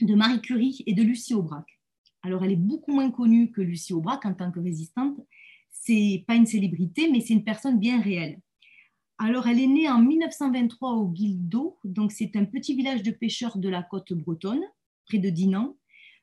de 0.01 0.15
Marie 0.15 0.41
Curie 0.41 0.83
et 0.87 0.95
de 0.95 1.03
Lucie 1.03 1.35
Aubrac. 1.35 1.67
Alors, 2.23 2.45
elle 2.45 2.53
est 2.53 2.57
beaucoup 2.57 2.93
moins 2.93 3.11
connue 3.11 3.51
que 3.51 3.61
Lucie 3.61 3.93
Aubrac 3.93 4.25
en 4.25 4.35
tant 4.35 4.51
que 4.51 4.61
résistante, 4.61 5.19
c'est 5.71 6.25
pas 6.27 6.35
une 6.35 6.47
célébrité, 6.47 7.11
mais 7.11 7.21
c'est 7.21 7.35
une 7.35 7.45
personne 7.45 7.79
bien 7.79 8.01
réelle. 8.01 8.41
Alors, 9.19 9.47
elle 9.47 9.61
est 9.61 9.67
née 9.67 9.89
en 9.89 10.01
1923 10.01 10.93
au 10.93 11.09
Guildo, 11.09 11.79
donc 11.85 12.13
c'est 12.13 12.37
un 12.37 12.45
petit 12.45 12.75
village 12.75 13.03
de 13.03 13.11
pêcheurs 13.11 13.59
de 13.59 13.69
la 13.69 13.83
côte 13.83 14.13
bretonne, 14.13 14.63
près 15.07 15.19
de 15.19 15.29
Dinan, 15.29 15.77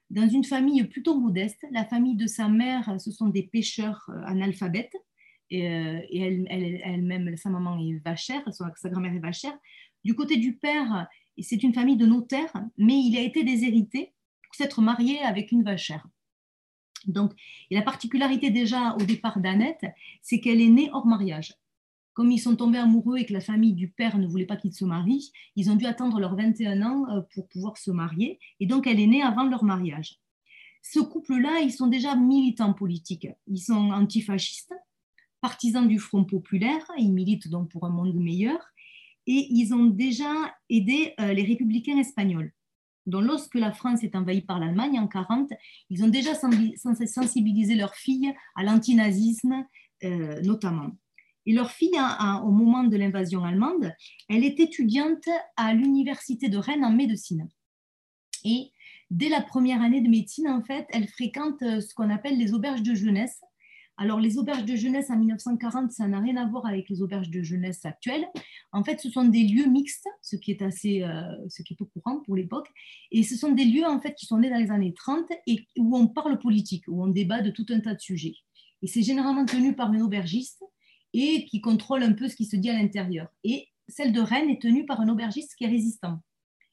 dans 0.09 0.27
une 0.27 0.43
famille 0.43 0.83
plutôt 0.85 1.19
modeste. 1.19 1.65
La 1.71 1.85
famille 1.85 2.15
de 2.15 2.27
sa 2.27 2.47
mère, 2.47 2.95
ce 2.99 3.11
sont 3.11 3.27
des 3.27 3.43
pêcheurs 3.43 4.09
euh, 4.09 4.21
analphabètes, 4.25 4.95
et, 5.49 5.61
elle-même, 5.61 7.37
sa 7.37 7.49
maman 7.49 7.79
est 7.79 8.03
vachère, 8.03 8.43
sa 8.51 8.89
grand-mère 8.89 9.13
est 9.13 9.19
vachère. 9.19 9.57
Du 10.03 10.13
côté 10.13 10.35
du 10.35 10.57
père, 10.57 11.07
c'est 11.39 11.63
une 11.63 11.73
famille 11.73 11.95
de 11.95 12.05
notaires, 12.05 12.53
mais 12.77 12.99
il 12.99 13.17
a 13.17 13.21
été 13.21 13.43
déshérité 13.43 14.13
pour 14.43 14.55
s'être 14.55 14.81
marié 14.81 15.19
avec 15.19 15.51
une 15.51 15.63
vachère. 15.63 16.05
Donc, 17.05 17.31
et 17.69 17.75
la 17.75 17.81
particularité 17.81 18.49
déjà 18.49 18.95
au 18.95 19.03
départ 19.03 19.39
d'Annette, 19.39 19.85
c'est 20.21 20.39
qu'elle 20.39 20.59
est 20.59 20.67
née 20.67 20.89
hors 20.91 21.05
mariage. 21.05 21.53
Comme 22.17 22.31
ils 22.31 22.39
sont 22.39 22.55
tombés 22.55 22.79
amoureux 22.79 23.19
et 23.19 23.27
que 23.27 23.33
la 23.33 23.41
famille 23.41 23.73
du 23.73 23.89
père 23.89 24.17
ne 24.17 24.25
voulait 24.25 24.47
pas 24.47 24.57
qu'ils 24.57 24.73
se 24.73 24.83
marient, 24.83 25.31
ils 25.55 25.69
ont 25.69 25.75
dû 25.75 25.85
attendre 25.85 26.19
leurs 26.19 26.35
21 26.35 26.81
ans 26.81 27.05
euh, 27.11 27.21
pour 27.35 27.47
pouvoir 27.47 27.77
se 27.77 27.91
marier. 27.91 28.39
Et 28.59 28.65
donc, 28.65 28.87
elle 28.87 28.99
est 28.99 29.05
née 29.05 29.21
avant 29.21 29.43
leur 29.43 29.63
mariage. 29.63 30.15
Ce 30.81 30.99
couple-là, 30.99 31.59
ils 31.61 31.71
sont 31.71 31.85
déjà 31.85 32.15
militants 32.15 32.73
politiques. 32.73 33.27
Ils 33.45 33.59
sont 33.59 33.91
antifascistes, 33.91 34.73
partisans 35.41 35.87
du 35.87 35.99
Front 35.99 36.23
populaire. 36.23 36.83
Ils 36.97 37.13
militent 37.13 37.49
donc 37.49 37.69
pour 37.69 37.85
un 37.85 37.91
monde 37.91 38.15
meilleur. 38.15 38.65
Et 39.27 39.49
ils 39.51 39.75
ont 39.75 39.85
déjà 39.85 40.33
aidé 40.71 41.13
euh, 41.19 41.33
les 41.33 41.43
républicains 41.43 41.99
espagnols. 41.99 42.51
Donc, 43.05 43.25
lorsque 43.25 43.53
la 43.53 43.71
France 43.71 44.03
est 44.03 44.15
envahie 44.15 44.41
par 44.41 44.59
l'Allemagne 44.59 44.99
en 44.99 45.07
40, 45.07 45.51
ils 45.91 46.03
ont 46.03 46.09
déjà 46.09 46.31
sensibilisé 46.33 47.75
leurs 47.75 47.93
filles 47.93 48.33
à 48.55 48.63
l'antinazisme, 48.63 49.67
euh, 50.03 50.41
notamment. 50.41 50.93
Et 51.47 51.53
leur 51.53 51.71
fille, 51.71 51.97
au 52.43 52.51
moment 52.51 52.83
de 52.83 52.97
l'invasion 52.97 53.45
allemande, 53.45 53.93
elle 54.27 54.43
est 54.43 54.59
étudiante 54.59 55.29
à 55.55 55.73
l'université 55.73 56.49
de 56.49 56.57
Rennes 56.57 56.83
en 56.83 56.91
médecine. 56.91 57.47
Et 58.43 58.71
dès 59.09 59.29
la 59.29 59.41
première 59.41 59.81
année 59.81 60.01
de 60.01 60.09
médecine, 60.09 60.49
en 60.49 60.61
fait, 60.61 60.85
elle 60.89 61.07
fréquente 61.07 61.61
euh, 61.61 61.79
ce 61.79 61.93
qu'on 61.93 62.09
appelle 62.09 62.37
les 62.37 62.53
auberges 62.53 62.83
de 62.83 62.93
jeunesse. 62.93 63.39
Alors, 63.95 64.19
les 64.19 64.37
auberges 64.37 64.65
de 64.65 64.75
jeunesse 64.75 65.09
en 65.09 65.15
1940, 65.15 65.93
ça 65.93 66.05
n'a 66.05 66.19
rien 66.19 66.35
à 66.35 66.45
voir 66.45 66.65
avec 66.65 66.89
les 66.89 67.01
auberges 67.01 67.29
de 67.29 67.41
jeunesse 67.41 67.85
actuelles. 67.85 68.27
En 68.73 68.83
fait, 68.83 68.99
ce 68.99 69.09
sont 69.09 69.23
des 69.23 69.43
lieux 69.43 69.67
mixtes, 69.67 70.07
ce 70.21 70.35
qui 70.35 70.51
est 70.51 70.61
assez, 70.61 71.01
euh, 71.03 71.23
ce 71.47 71.63
qui 71.63 71.75
est 71.75 71.81
au 71.81 71.85
courant 71.85 72.19
pour 72.25 72.35
l'époque. 72.35 72.67
Et 73.11 73.23
ce 73.23 73.37
sont 73.37 73.53
des 73.53 73.63
lieux, 73.63 73.85
en 73.85 74.01
fait, 74.01 74.15
qui 74.15 74.25
sont 74.25 74.37
nés 74.37 74.49
dans 74.49 74.59
les 74.59 74.69
années 74.69 74.93
30 74.93 75.25
et 75.47 75.65
où 75.77 75.97
on 75.97 76.07
parle 76.07 76.39
politique, 76.39 76.83
où 76.89 77.01
on 77.01 77.07
débat 77.07 77.41
de 77.41 77.51
tout 77.51 77.65
un 77.69 77.79
tas 77.79 77.95
de 77.95 78.01
sujets. 78.01 78.35
Et 78.81 78.87
c'est 78.87 79.01
généralement 79.01 79.45
tenu 79.45 79.75
par 79.75 79.93
une 79.93 80.01
aubergiste 80.01 80.61
et 81.19 81.45
qui 81.45 81.61
contrôle 81.61 82.03
un 82.03 82.13
peu 82.13 82.27
ce 82.29 82.35
qui 82.35 82.45
se 82.45 82.55
dit 82.55 82.69
à 82.69 82.79
l'intérieur. 82.79 83.27
Et 83.43 83.69
celle 83.87 84.13
de 84.13 84.21
Rennes 84.21 84.51
est 84.51 84.61
tenue 84.61 84.85
par 84.85 85.01
un 85.01 85.09
aubergiste 85.09 85.55
qui 85.57 85.63
est 85.63 85.69
résistant. 85.69 86.19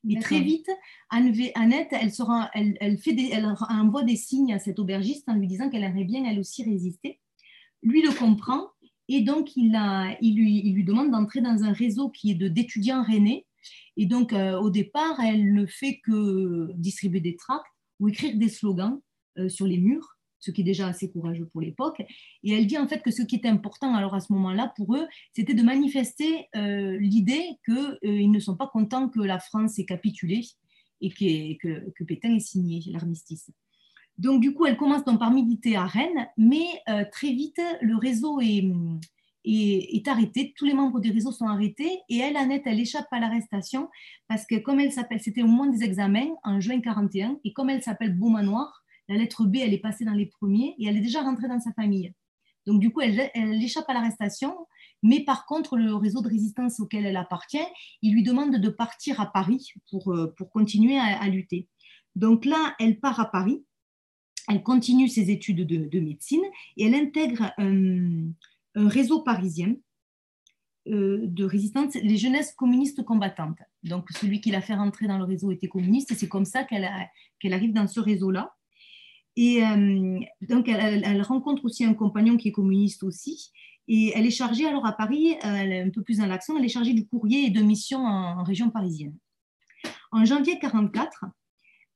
Et 0.06 0.18
très 0.20 0.40
vite, 0.40 0.68
Annette, 1.08 1.88
elle, 1.92 2.12
sera, 2.12 2.50
elle, 2.52 2.98
fait 2.98 3.16
elle 3.32 3.46
envoie 3.70 4.02
des 4.02 4.16
signes 4.16 4.52
à 4.52 4.58
cet 4.58 4.78
aubergiste 4.78 5.26
en 5.30 5.34
lui 5.34 5.46
disant 5.46 5.70
qu'elle 5.70 5.82
aimerait 5.82 6.04
bien 6.04 6.26
elle 6.26 6.38
aussi 6.38 6.62
résister. 6.62 7.20
Lui 7.82 8.02
le 8.02 8.12
comprend 8.12 8.68
et 9.08 9.22
donc 9.22 9.56
il, 9.56 9.74
a, 9.74 10.14
il, 10.20 10.36
lui, 10.36 10.60
il 10.62 10.74
lui 10.74 10.84
demande 10.84 11.10
d'entrer 11.10 11.40
dans 11.40 11.64
un 11.64 11.72
réseau 11.72 12.10
qui 12.10 12.32
est 12.32 12.34
d'étudiants 12.34 13.02
rennais. 13.02 13.46
Et 13.96 14.04
donc 14.04 14.34
euh, 14.34 14.58
au 14.58 14.68
départ, 14.68 15.20
elle 15.20 15.54
ne 15.54 15.64
fait 15.64 16.00
que 16.04 16.70
distribuer 16.74 17.20
des 17.20 17.36
tracts 17.36 17.64
ou 17.98 18.08
écrire 18.08 18.36
des 18.36 18.50
slogans 18.50 19.00
euh, 19.38 19.48
sur 19.48 19.66
les 19.66 19.78
murs 19.78 20.13
ce 20.44 20.50
qui 20.50 20.60
est 20.60 20.64
déjà 20.64 20.86
assez 20.86 21.10
courageux 21.10 21.46
pour 21.46 21.60
l'époque. 21.60 22.02
Et 22.42 22.52
elle 22.52 22.66
dit 22.66 22.78
en 22.78 22.86
fait 22.86 23.02
que 23.02 23.10
ce 23.10 23.22
qui 23.22 23.36
était 23.36 23.48
important 23.48 23.94
alors 23.94 24.14
à 24.14 24.20
ce 24.20 24.32
moment-là 24.34 24.72
pour 24.76 24.94
eux, 24.94 25.06
c'était 25.32 25.54
de 25.54 25.62
manifester 25.62 26.48
euh, 26.54 26.98
l'idée 26.98 27.44
qu'ils 27.64 27.98
euh, 28.04 28.28
ne 28.28 28.38
sont 28.38 28.56
pas 28.56 28.68
contents 28.68 29.08
que 29.08 29.20
la 29.20 29.38
France 29.38 29.78
ait 29.78 29.86
capitulé 29.86 30.42
et 31.00 31.10
que, 31.10 31.90
que, 31.90 32.04
Pétain 32.04 32.34
ait 32.34 32.40
signé 32.40 32.82
l'armistice. 32.90 33.50
Donc 34.16 34.40
du 34.40 34.54
coup, 34.54 34.64
elle 34.66 34.76
commence 34.76 35.04
donc 35.04 35.18
par 35.18 35.30
militer 35.30 35.76
à 35.76 35.86
Rennes, 35.86 36.28
mais 36.36 36.66
euh, 36.88 37.04
très 37.10 37.32
vite, 37.32 37.60
le 37.82 37.96
réseau 37.96 38.40
est, 38.40 38.64
est, 39.44 40.08
arrêté, 40.08 40.54
tous 40.56 40.64
les 40.64 40.72
membres 40.72 41.00
du 41.00 41.10
réseau 41.10 41.32
sont 41.32 41.46
arrêtés, 41.46 41.98
et 42.08 42.18
elle, 42.18 42.36
Annette, 42.36 42.62
elle 42.66 42.80
échappe 42.80 43.08
à 43.10 43.18
l'arrestation, 43.18 43.88
parce 44.28 44.46
que 44.46 44.54
comme 44.56 44.80
elle 44.80 44.92
s'appelle, 44.92 45.20
c'était 45.20 45.42
au 45.42 45.46
moment 45.46 45.66
des 45.66 45.82
examens, 45.82 46.30
en 46.44 46.60
juin 46.60 46.80
41, 46.80 47.38
et 47.44 47.52
comme 47.52 47.70
elle 47.70 47.82
s'appelle 47.82 48.16
Beaumanoir, 48.16 48.83
la 49.08 49.16
lettre 49.16 49.44
B, 49.44 49.56
elle 49.56 49.74
est 49.74 49.78
passée 49.78 50.04
dans 50.04 50.12
les 50.12 50.26
premiers 50.26 50.74
et 50.78 50.86
elle 50.86 50.96
est 50.96 51.02
déjà 51.02 51.22
rentrée 51.22 51.48
dans 51.48 51.60
sa 51.60 51.72
famille. 51.72 52.12
Donc, 52.66 52.80
du 52.80 52.90
coup, 52.90 53.00
elle, 53.00 53.30
échappe 53.62 53.88
à 53.88 53.94
l'arrestation, 53.94 54.54
mais 55.02 55.20
par 55.20 55.46
contre, 55.46 55.76
le 55.76 55.94
réseau 55.94 56.22
de 56.22 56.28
résistance 56.28 56.80
auquel 56.80 57.04
elle 57.04 57.16
appartient, 57.16 57.66
il 58.00 58.14
lui 58.14 58.22
demande 58.22 58.56
de 58.56 58.68
partir 58.68 59.20
à 59.20 59.26
Paris 59.26 59.68
pour, 59.90 60.12
euh, 60.12 60.32
pour 60.36 60.50
continuer 60.50 60.98
à, 60.98 61.28
lutter. 61.28 61.68
Donc 62.16 62.44
là, 62.44 62.74
elle 62.78 63.00
part 63.00 63.20
à 63.20 63.30
Paris, 63.30 63.64
elle 64.48 64.62
continue 64.62 65.08
ses 65.08 65.30
études 65.30 65.66
de, 65.66 66.00
médecine 66.00 66.44
et 66.76 66.86
elle 66.86 66.94
intègre 66.94 67.52
un, 67.58 68.32
réseau 68.74 69.22
parisien 69.22 69.74
euh, 70.88 71.20
de 71.22 71.44
résistance, 71.44 71.94
les 71.94 72.16
jeunesses 72.16 72.52
communistes 72.52 73.04
combattantes. 73.04 73.58
Donc, 73.82 74.10
celui 74.10 74.40
qui 74.40 74.50
l'a 74.50 74.60
fait 74.62 74.74
rentrer 74.74 75.06
dans 75.06 75.18
le 75.18 75.24
réseau 75.24 75.50
était 75.50 75.68
communiste 75.68 76.12
et 76.12 76.14
c'est 76.14 76.28
comme 76.28 76.44
ça 76.44 76.64
qu'elle 76.64 76.84
arrive 77.52 77.72
dans 77.72 77.86
ce 77.86 78.00
réseau-là. 78.00 78.54
Et 79.36 79.64
euh, 79.64 80.20
donc, 80.42 80.68
elle, 80.68 81.22
rencontre 81.22 81.64
aussi 81.64 81.84
un 81.84 81.94
compagnon 81.94 82.36
qui 82.36 82.48
est 82.48 82.52
communiste 82.52 83.02
aussi. 83.02 83.50
Et 83.88 84.12
elle 84.14 84.26
est 84.26 84.30
chargée, 84.30 84.66
alors 84.66 84.86
à 84.86 84.92
Paris, 84.92 85.36
est 85.42 85.82
un 85.82 85.90
peu 85.90 86.02
plus 86.02 86.18
dans 86.18 86.26
l'action, 86.26 86.56
elle 86.56 86.64
est 86.64 86.68
chargée 86.68 86.94
du 86.94 87.06
courrier 87.06 87.46
et 87.46 87.50
de 87.50 87.60
mission 87.60 87.98
en, 87.98 88.42
région 88.42 88.70
parisienne. 88.70 89.16
En 90.10 90.24
janvier 90.24 90.54
1944, 90.54 91.26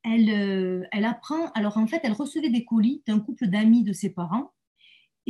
elle, 0.03 0.29
euh, 0.29 0.83
elle 0.91 1.05
apprend, 1.05 1.49
alors 1.55 1.77
en 1.77 1.87
fait, 1.87 2.01
elle 2.03 2.13
recevait 2.13 2.49
des 2.49 2.63
colis 2.63 3.01
d'un 3.07 3.19
couple 3.19 3.47
d'amis 3.47 3.83
de 3.83 3.93
ses 3.93 4.11
parents 4.11 4.51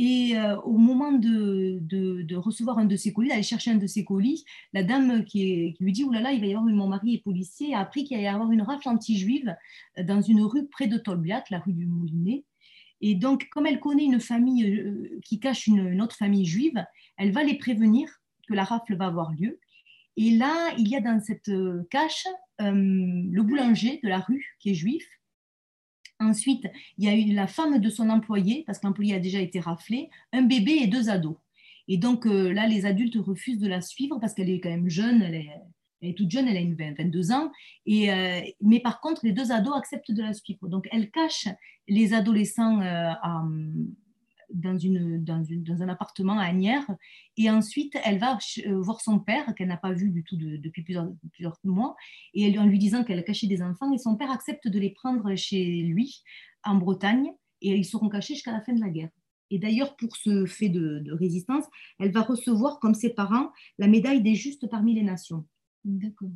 et 0.02 0.34
euh, 0.34 0.56
au 0.62 0.78
moment 0.78 1.12
de, 1.12 1.78
de, 1.82 2.36
recevoir 2.36 2.78
un 2.78 2.86
de 2.86 2.96
ses 2.96 3.12
colis, 3.12 3.28
d'aller 3.28 3.42
chercher 3.42 3.72
un 3.72 3.76
de 3.76 3.86
ses 3.86 4.02
colis, 4.02 4.46
la 4.72 4.82
dame 4.82 5.26
qui, 5.26 5.76
lui 5.78 5.92
dit 5.92 6.04
Oulala, 6.04 6.22
là 6.22 6.30
là, 6.30 6.34
il 6.36 6.40
va 6.40 6.46
y 6.46 6.54
avoir 6.54 6.64
mon 6.64 6.88
mari 6.88 7.16
est 7.16 7.22
policier, 7.22 7.74
a 7.74 7.80
appris 7.80 8.04
qu'il 8.04 8.16
allait 8.16 8.24
y 8.24 8.28
avoir 8.28 8.50
une 8.50 8.62
rafle 8.62 8.88
anti-juive 8.88 9.54
euh, 9.98 10.02
dans 10.02 10.22
une 10.22 10.40
rue 10.40 10.66
près 10.68 10.86
de 10.86 10.96
Tolbiac, 10.96 11.50
la 11.50 11.58
rue 11.58 11.74
du 11.74 11.84
Moulinet. 11.84 12.44
Et 13.02 13.14
donc, 13.14 13.50
comme 13.50 13.66
elle 13.66 13.78
connaît 13.78 14.06
une 14.06 14.20
famille 14.20 14.64
euh, 14.64 15.20
qui 15.22 15.38
cache 15.38 15.66
une, 15.66 16.00
autre 16.00 16.16
famille 16.16 16.46
juive, 16.46 16.82
elle 17.18 17.32
va 17.32 17.44
les 17.44 17.58
prévenir 17.58 18.08
que 18.48 18.54
la 18.54 18.64
rafle 18.64 18.96
va 18.96 19.04
avoir 19.04 19.32
lieu. 19.32 19.60
Et 20.16 20.30
là, 20.30 20.72
il 20.78 20.88
y 20.88 20.96
a 20.96 21.02
dans 21.02 21.20
cette 21.20 21.50
cache 21.90 22.26
le 22.58 23.42
boulanger 23.42 24.00
de 24.02 24.08
la 24.08 24.20
rue 24.20 24.56
qui 24.60 24.70
est 24.70 24.74
juif 24.74 25.06
Ensuite, 26.20 26.66
il 26.98 27.06
y 27.06 27.08
a 27.08 27.16
eu 27.16 27.32
la 27.32 27.46
femme 27.46 27.80
de 27.80 27.90
son 27.90 28.10
employé, 28.10 28.62
parce 28.66 28.78
que 28.78 28.86
l'employé 28.86 29.14
a 29.14 29.18
déjà 29.18 29.40
été 29.40 29.58
raflé, 29.58 30.10
un 30.32 30.42
bébé 30.42 30.72
et 30.82 30.86
deux 30.86 31.08
ados. 31.08 31.36
Et 31.88 31.96
donc 31.96 32.26
euh, 32.26 32.52
là, 32.52 32.66
les 32.68 32.86
adultes 32.86 33.16
refusent 33.16 33.58
de 33.58 33.66
la 33.66 33.80
suivre 33.80 34.18
parce 34.20 34.34
qu'elle 34.34 34.50
est 34.50 34.60
quand 34.60 34.70
même 34.70 34.88
jeune, 34.88 35.22
elle 35.22 35.34
est, 36.02 36.14
toute 36.14 36.30
jeune, 36.30 36.46
elle 36.46 36.56
a 36.56 36.60
une 36.60 36.76
22 36.76 37.32
ans. 37.32 37.50
Et, 37.84 38.12
euh, 38.12 38.40
mais 38.60 38.80
par 38.80 39.00
contre, 39.00 39.22
les 39.24 39.32
deux 39.32 39.50
ados 39.50 39.74
acceptent 39.76 40.12
de 40.12 40.22
la 40.22 40.32
suivre. 40.32 40.68
Donc 40.68 40.86
elle 40.92 41.10
cache 41.10 41.48
les 41.88 42.14
adolescents 42.14 42.80
euh, 42.80 43.12
dans, 44.52 44.78
une, 44.78 45.22
dans, 45.24 45.44
dans, 45.48 45.82
un 45.82 45.88
appartement 45.88 46.38
à 46.38 46.44
Agnières. 46.44 46.86
Et 47.36 47.50
ensuite, 47.50 47.96
elle 48.04 48.18
va 48.18 48.38
euh, 48.66 48.80
voir 48.80 49.00
son 49.00 49.18
père, 49.18 49.54
qu'elle 49.54 49.68
n'a 49.68 49.76
pas 49.76 49.92
vu 49.92 50.10
du 50.10 50.24
tout 50.24 50.36
depuis 50.36 50.82
plusieurs, 50.82 51.08
plusieurs, 51.32 51.56
mois, 51.64 51.96
et 52.34 52.58
en 52.58 52.66
lui 52.66 52.78
disant 52.78 53.04
qu'elle 53.04 53.18
a 53.18 53.22
caché 53.22 53.46
des 53.46 53.62
enfants. 53.62 53.92
Et 53.92 53.98
son 53.98 54.16
père 54.16 54.30
accepte 54.30 54.68
de 54.68 54.78
les 54.78 54.90
prendre 54.90 55.34
chez 55.36 55.82
lui, 55.82 56.22
en 56.64 56.76
Bretagne, 56.76 57.30
et 57.62 57.74
ils 57.74 57.84
seront 57.84 58.08
cachés 58.08 58.34
jusqu'à 58.34 58.52
la 58.52 58.60
fin 58.60 58.72
de 58.72 58.80
la 58.80 58.88
guerre. 58.88 59.10
Et 59.50 59.58
d'ailleurs, 59.58 59.96
pour 59.96 60.16
ce 60.16 60.46
fait 60.46 60.68
de, 60.68 61.00
de, 61.00 61.12
résistance, 61.12 61.64
elle 61.98 62.12
va 62.12 62.22
recevoir, 62.22 62.78
comme 62.78 62.94
ses 62.94 63.10
parents, 63.10 63.50
la 63.78 63.88
médaille 63.88 64.22
des 64.22 64.34
justes 64.34 64.68
parmi 64.68 64.94
les 64.94 65.02
nations. 65.02 65.44
D'accord. 65.84 66.28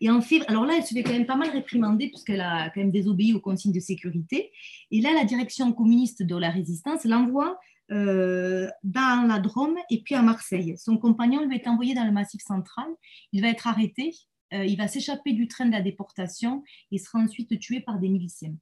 Et 0.00 0.10
en 0.10 0.20
fait, 0.20 0.42
alors 0.48 0.64
là, 0.64 0.74
elle 0.76 0.84
se 0.84 0.92
fait 0.92 1.04
quand 1.04 1.12
même 1.12 1.26
pas 1.26 1.36
mal 1.36 1.50
réprimander 1.50 2.08
puisqu'elle 2.08 2.40
a 2.40 2.68
quand 2.70 2.80
même 2.80 2.90
désobéi 2.90 3.32
aux 3.32 3.40
consignes 3.40 3.72
de 3.72 3.80
sécurité. 3.80 4.50
Et 4.90 5.00
là, 5.00 5.12
la 5.14 5.24
direction 5.24 5.72
communiste 5.72 6.24
de 6.24 6.36
la 6.36 6.50
résistance 6.50 7.04
l'envoie 7.04 7.58
euh, 7.92 8.68
dans 8.82 9.26
la 9.28 9.38
Drôme 9.38 9.76
et 9.88 10.02
puis 10.02 10.14
à 10.14 10.22
Marseille. 10.22 10.74
Son 10.78 10.98
compagnon 10.98 11.46
lui 11.46 11.56
est 11.56 11.68
envoyé 11.68 11.94
dans 11.94 12.04
le 12.04 12.12
Massif 12.12 12.42
central. 12.42 12.86
Il 13.32 13.40
va 13.40 13.48
être 13.48 13.68
arrêté. 13.68 14.12
Euh, 14.52 14.64
il 14.64 14.76
va 14.76 14.88
s'échapper 14.88 15.32
du 15.32 15.46
train 15.46 15.66
de 15.66 15.72
la 15.72 15.80
déportation 15.80 16.64
et 16.90 16.98
sera 16.98 17.20
ensuite 17.20 17.58
tué 17.60 17.80
par 17.80 17.98
des 17.98 18.08
miliciens. 18.08 18.54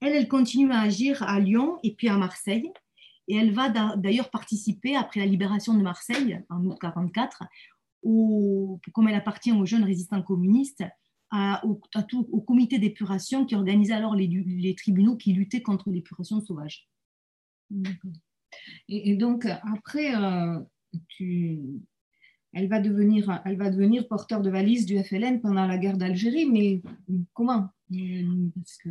Elle, 0.00 0.12
elle 0.12 0.28
continue 0.28 0.70
à 0.72 0.82
agir 0.82 1.22
à 1.22 1.40
Lyon 1.40 1.78
et 1.82 1.94
puis 1.94 2.08
à 2.08 2.16
Marseille. 2.16 2.70
Et 3.28 3.36
elle 3.36 3.52
va 3.52 3.68
d'ailleurs 3.96 4.30
participer, 4.30 4.96
après 4.96 5.20
la 5.20 5.26
libération 5.26 5.74
de 5.74 5.82
Marseille 5.82 6.40
en 6.48 6.58
août 6.64 6.78
1944, 6.82 7.44
comme 8.02 9.08
elle 9.08 9.14
appartient 9.14 9.52
aux 9.52 9.66
jeunes 9.66 9.84
résistants 9.84 10.22
communistes, 10.22 10.84
au, 11.64 11.80
au, 12.32 12.40
comité 12.40 12.78
d'épuration 12.78 13.44
qui 13.44 13.54
organisait 13.54 13.92
alors 13.92 14.14
les, 14.14 14.74
tribunaux 14.76 15.16
qui 15.16 15.32
luttaient 15.32 15.62
contre 15.62 15.90
l'épuration 15.90 16.40
sauvage. 16.40 16.88
Et, 18.88 19.16
donc, 19.16 19.46
après, 19.46 20.14
euh, 20.14 20.58
tu, 21.08 21.60
elle, 22.52 22.68
va 22.68 22.80
devenir, 22.80 23.42
elle 23.44 23.58
va 23.58 23.70
devenir 23.70 24.08
porteur 24.08 24.40
de 24.40 24.50
valise 24.50 24.86
du 24.86 25.02
FLN 25.02 25.40
pendant 25.40 25.66
la 25.66 25.76
guerre 25.76 25.98
d'Algérie, 25.98 26.46
mais 26.46 26.82
comment? 27.34 27.68
Parce 27.90 28.78
que... 28.78 28.90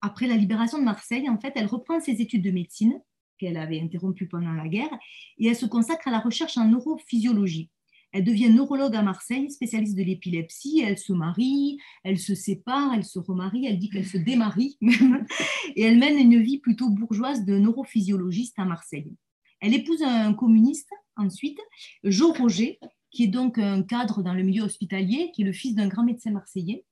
Après 0.00 0.26
la 0.26 0.36
libération 0.36 0.78
de 0.78 0.84
Marseille, 0.84 1.30
en 1.30 1.38
fait, 1.38 1.54
elle 1.56 1.64
reprend 1.64 1.98
ses 1.98 2.20
études 2.20 2.44
de 2.44 2.50
médecine 2.50 3.00
qu'elle 3.38 3.56
avait 3.56 3.80
interrompu 3.80 4.26
pendant 4.26 4.52
la 4.52 4.68
guerre, 4.68 4.92
et 5.38 5.48
elle 5.48 5.56
se 5.56 5.66
consacre 5.66 6.08
à 6.08 6.10
la 6.10 6.20
recherche 6.20 6.58
en 6.58 6.68
neurophysiologie. 6.68 7.70
Elle 8.14 8.22
devient 8.22 8.48
neurologue 8.48 8.94
à 8.94 9.02
Marseille, 9.02 9.50
spécialiste 9.50 9.96
de 9.96 10.04
l'épilepsie. 10.04 10.80
Elle 10.86 10.98
se 10.98 11.12
marie, 11.12 11.78
elle 12.04 12.20
se 12.20 12.36
sépare, 12.36 12.94
elle 12.94 13.02
se 13.02 13.18
remarie, 13.18 13.66
elle 13.66 13.76
dit 13.76 13.90
qu'elle 13.90 14.06
se 14.06 14.18
démarie. 14.18 14.78
Et 15.74 15.82
elle 15.82 15.98
mène 15.98 16.16
une 16.16 16.40
vie 16.40 16.58
plutôt 16.58 16.90
bourgeoise 16.90 17.44
de 17.44 17.58
neurophysiologiste 17.58 18.56
à 18.56 18.66
Marseille. 18.66 19.12
Elle 19.60 19.74
épouse 19.74 20.00
un 20.02 20.32
communiste 20.32 20.90
ensuite, 21.16 21.58
Jo 22.04 22.32
Roger, 22.32 22.78
qui 23.10 23.24
est 23.24 23.28
donc 23.28 23.58
un 23.58 23.82
cadre 23.82 24.22
dans 24.22 24.34
le 24.34 24.44
milieu 24.44 24.62
hospitalier, 24.62 25.32
qui 25.34 25.42
est 25.42 25.46
le 25.46 25.52
fils 25.52 25.74
d'un 25.74 25.88
grand 25.88 26.04
médecin 26.04 26.30
marseillais. 26.30 26.84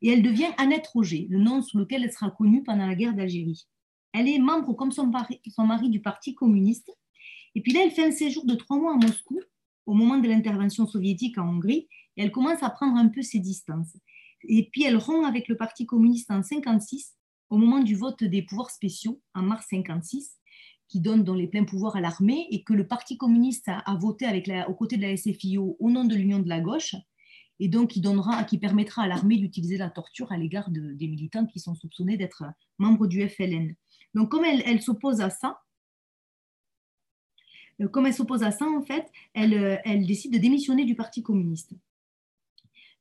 Et 0.00 0.10
elle 0.10 0.22
devient 0.22 0.52
Annette 0.58 0.86
Roger, 0.86 1.26
le 1.28 1.40
nom 1.40 1.60
sous 1.60 1.78
lequel 1.78 2.04
elle 2.04 2.12
sera 2.12 2.30
connue 2.30 2.62
pendant 2.62 2.86
la 2.86 2.94
guerre 2.94 3.14
d'Algérie. 3.14 3.66
Elle 4.12 4.28
est 4.28 4.38
membre, 4.38 4.74
comme 4.74 4.92
son 4.92 5.08
mari, 5.08 5.90
du 5.90 6.00
Parti 6.00 6.36
communiste. 6.36 6.92
Et 7.56 7.62
puis 7.62 7.72
là, 7.72 7.80
elle 7.82 7.90
fait 7.90 8.06
un 8.06 8.12
séjour 8.12 8.46
de 8.46 8.54
trois 8.54 8.78
mois 8.78 8.94
à 8.94 8.96
Moscou 8.96 9.40
au 9.88 9.94
moment 9.94 10.18
de 10.18 10.28
l'intervention 10.28 10.86
soviétique 10.86 11.38
en 11.38 11.48
Hongrie, 11.48 11.88
elle 12.16 12.30
commence 12.30 12.62
à 12.62 12.68
prendre 12.68 12.98
un 12.98 13.08
peu 13.08 13.22
ses 13.22 13.38
distances. 13.38 13.96
Et 14.46 14.68
puis 14.70 14.84
elle 14.84 14.98
rompt 14.98 15.26
avec 15.26 15.48
le 15.48 15.56
Parti 15.56 15.86
communiste 15.86 16.30
en 16.30 16.42
56, 16.42 17.16
au 17.48 17.56
moment 17.56 17.80
du 17.80 17.96
vote 17.96 18.22
des 18.22 18.42
pouvoirs 18.42 18.70
spéciaux, 18.70 19.22
en 19.34 19.42
mars 19.42 19.66
56, 19.70 20.36
qui 20.88 21.00
donne 21.00 21.24
dans 21.24 21.34
les 21.34 21.48
pleins 21.48 21.64
pouvoirs 21.64 21.96
à 21.96 22.02
l'armée, 22.02 22.46
et 22.50 22.64
que 22.64 22.74
le 22.74 22.86
Parti 22.86 23.16
communiste 23.16 23.68
a, 23.68 23.98
voté 23.98 24.26
avec 24.26 24.50
aux 24.68 24.74
côtés 24.74 24.98
de 24.98 25.02
la 25.02 25.16
SFIO 25.16 25.78
au 25.80 25.90
nom 25.90 26.04
de 26.04 26.14
l'Union 26.14 26.40
de 26.40 26.48
la 26.50 26.60
gauche, 26.60 26.94
et 27.58 27.68
donc 27.68 27.88
qui, 27.88 28.02
donnera, 28.02 28.44
qui 28.44 28.58
permettra 28.58 29.04
à 29.04 29.08
l'armée 29.08 29.38
d'utiliser 29.38 29.78
la 29.78 29.88
torture 29.88 30.30
à 30.32 30.36
l'égard 30.36 30.70
de, 30.70 30.92
des 30.92 31.08
militants 31.08 31.46
qui 31.46 31.60
sont 31.60 31.74
soupçonnés 31.74 32.18
d'être 32.18 32.44
membres 32.78 33.06
du 33.06 33.26
FLN. 33.26 33.74
Donc 34.12 34.30
comme 34.30 34.44
elle, 34.44 34.82
s'oppose 34.82 35.22
à 35.22 35.30
ça, 35.30 35.60
comme 37.86 38.06
elle 38.06 38.14
s'oppose 38.14 38.42
à 38.42 38.50
ça, 38.50 38.66
en 38.66 38.82
fait, 38.82 39.06
elle, 39.34 39.54
euh, 39.54 39.76
décide 40.06 40.32
de 40.32 40.38
démissionner 40.38 40.84
du 40.84 40.94
Parti 40.94 41.22
communiste. 41.22 41.72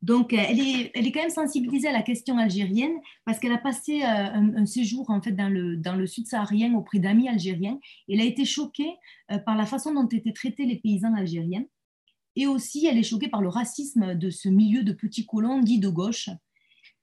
Donc, 0.03 0.31
euh, 0.33 0.37
elle 0.37 0.59
est, 0.59 0.91
elle 0.93 1.07
est 1.07 1.11
quand 1.11 1.21
même 1.21 1.29
sensibilisée 1.31 1.87
à 1.87 1.91
la 1.91 2.03
question 2.03 2.37
algérienne 2.37 2.95
parce 3.25 3.39
qu'elle 3.39 3.51
a 3.51 3.57
passé 3.57 4.03
un, 4.03 4.65
séjour 4.67 5.09
en 5.09 5.21
fait 5.21 5.31
dans 5.31 5.49
le, 5.49 5.75
dans 5.75 5.95
le 5.95 6.05
sud 6.05 6.27
saharien 6.27 6.75
auprès 6.75 6.99
d'amis 6.99 7.27
algériens. 7.27 7.79
Et 8.07 8.13
elle 8.13 8.21
a 8.21 8.25
été 8.25 8.45
choquée 8.45 8.93
par 9.45 9.57
la 9.57 9.65
façon 9.65 9.93
dont 9.93 10.07
étaient 10.07 10.33
traités 10.33 10.65
les 10.65 10.77
paysans 10.77 11.15
algériens. 11.15 11.65
Et 12.35 12.45
aussi, 12.45 12.85
elle 12.85 12.99
est 12.99 13.03
choquée 13.03 13.29
par 13.29 13.41
le 13.41 13.49
racisme 13.49 14.13
de 14.13 14.29
ce 14.29 14.47
milieu 14.47 14.83
de 14.83 14.93
petits 14.93 15.25
colons 15.25 15.59
dits 15.59 15.79
de 15.79 15.89
gauche. 15.89 16.29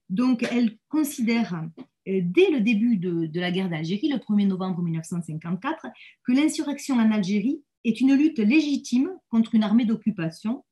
Donc, 0.08 0.46
elle 0.48 0.78
considère 0.88 1.64
dès 2.06 2.50
le 2.50 2.60
début 2.60 2.96
de, 2.96 3.40
la 3.40 3.50
guerre 3.50 3.68
d'Algérie, 3.68 4.08
le 4.08 4.18
1er 4.18 4.46
novembre 4.46 4.82
1954, 4.82 5.86
que 6.24 6.32
l'insurrection 6.32 6.96
en 6.96 7.10
Algérie 7.10 7.62
est 7.84 8.00
une 8.00 8.14
lutte 8.14 8.38
légitime 8.38 9.10
contre 9.28 9.54
une 9.54 9.62
armée 9.62 9.84
d'occupation, 9.84 10.64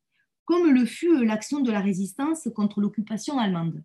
comme 0.45 0.71
le 0.71 0.85
fut 0.85 1.25
l'action 1.25 1.61
de 1.61 1.71
la 1.71 1.81
résistance 1.81 2.49
contre 2.55 2.81
l'occupation 2.81 3.39
allemande. 3.39 3.83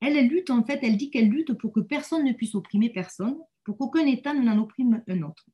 Elle, 0.00 0.26
lutte, 0.28 0.50
en 0.50 0.64
fait, 0.64 0.80
elle 0.82 0.96
dit 0.96 1.10
qu'elle 1.10 1.28
lutte 1.28 1.54
pour 1.54 1.72
que 1.72 1.80
personne 1.80 2.24
ne 2.24 2.32
puisse 2.32 2.54
opprimer 2.54 2.90
personne, 2.90 3.36
pour 3.64 3.78
qu'aucun 3.78 4.06
État 4.06 4.34
ne 4.34 4.42
n'en 4.42 4.58
opprime 4.58 5.02
un 5.08 5.22
autre. 5.22 5.46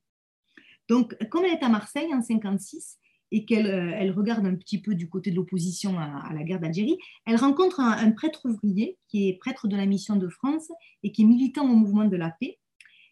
Donc, 0.89 1.17
comme 1.29 1.45
elle 1.45 1.55
est 1.55 1.65
à 1.65 1.69
Marseille 1.69 2.13
en 2.13 2.21
1956, 2.21 2.99
et 3.33 3.47
qu'elle 3.47 3.67
euh, 3.67 4.13
regarde 4.13 4.47
un 4.47 4.55
petit 4.55 4.81
peu 4.81 4.95
du 4.95 5.09
côté 5.09 5.31
de 5.31 5.37
l'opposition 5.37 5.99
à, 5.99 6.31
la 6.33 6.45
guerre 6.45 6.61
d'Algérie, 6.61 6.99
elle 7.27 7.37
rencontre 7.37 7.81
un, 7.81 8.11
prêtre 8.13 8.43
ouvrier 8.45 8.99
qui 9.09 9.29
est 9.29 9.39
prêtre 9.39 9.67
de 9.67 9.77
la 9.77 9.87
mission 9.87 10.17
de 10.17 10.29
France 10.29 10.71
et 11.03 11.11
qui 11.11 11.23
est 11.23 11.25
militant 11.25 11.65
au 11.65 11.75
mouvement 11.75 12.05
de 12.05 12.17
la 12.17 12.31
paix. 12.31 12.59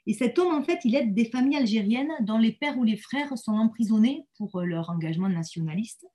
Et 0.07 0.13
cet 0.13 0.39
homme, 0.39 0.55
en 0.55 0.63
fait, 0.63 0.81
il 0.85 0.95
aide 0.95 1.15
des 1.15 1.25
familles 1.25 1.57
algériennes 1.57 2.13
dont 2.21 2.39
les 2.39 2.53
pères 2.53 2.79
ou 2.79 2.85
les 2.85 2.97
frères 2.97 3.37
sont 3.39 3.53
emprisonnés 3.53 4.27
pour 4.37 4.57
euh, 4.57 4.65
leur 4.65 4.91
engagement 4.91 5.29
nationaliste. 5.29 6.07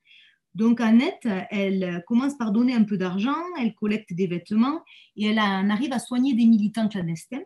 Donc 0.54 0.80
Annette, 0.80 1.28
elle 1.50 2.02
commence 2.08 2.38
par 2.38 2.54
donner 2.54 2.74
un 2.74 2.86
peu 2.86 2.98
d'argent, 2.98 3.36
elle 3.60 3.76
collecte 3.76 4.14
des 4.14 4.26
vêtements 4.26 4.82
et 5.18 5.26
elle 5.26 5.40
en 5.40 5.70
arrive 5.70 5.92
à 5.92 6.00
soigner 6.00 6.34
des 6.34 6.46
militants 6.46 6.88
clandestins. 6.88 7.44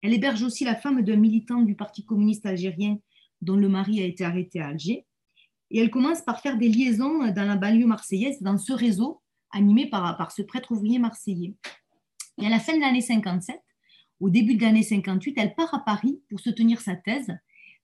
Elle 0.00 0.14
héberge 0.14 0.42
aussi 0.42 0.64
la 0.64 0.74
femme 0.74 1.02
d'un 1.02 1.16
militant 1.16 1.60
du 1.60 1.74
Parti 1.74 2.06
communiste 2.06 2.46
algérien 2.46 2.96
dont 3.42 3.56
le 3.56 3.68
mari 3.68 4.00
a 4.00 4.06
été 4.06 4.24
arrêté 4.24 4.60
à 4.60 4.68
Alger. 4.68 5.04
Et 5.70 5.80
elle 5.80 5.90
commence 5.90 6.22
par 6.22 6.40
faire 6.40 6.56
des 6.56 6.68
liaisons 6.68 7.30
dans 7.32 7.44
la 7.46 7.56
banlieue 7.56 7.86
marseillaise, 7.86 8.40
dans 8.40 8.58
ce 8.58 8.72
réseau 8.72 9.20
animé 9.50 9.88
par, 9.88 10.16
par 10.16 10.32
ce 10.32 10.42
prêtre 10.42 10.72
ouvrier 10.72 10.98
marseillais. 10.98 11.54
Et 12.40 12.46
à 12.46 12.50
la 12.50 12.60
fin 12.60 12.74
de 12.74 12.80
l'année 12.80 13.00
57, 13.00 13.60
au 14.20 14.30
début 14.30 14.56
de 14.56 14.62
l'année 14.62 14.82
58, 14.82 15.34
elle 15.38 15.54
part 15.54 15.72
à 15.74 15.84
Paris 15.84 16.20
pour 16.28 16.40
soutenir 16.40 16.80
sa 16.80 16.96
thèse 16.96 17.32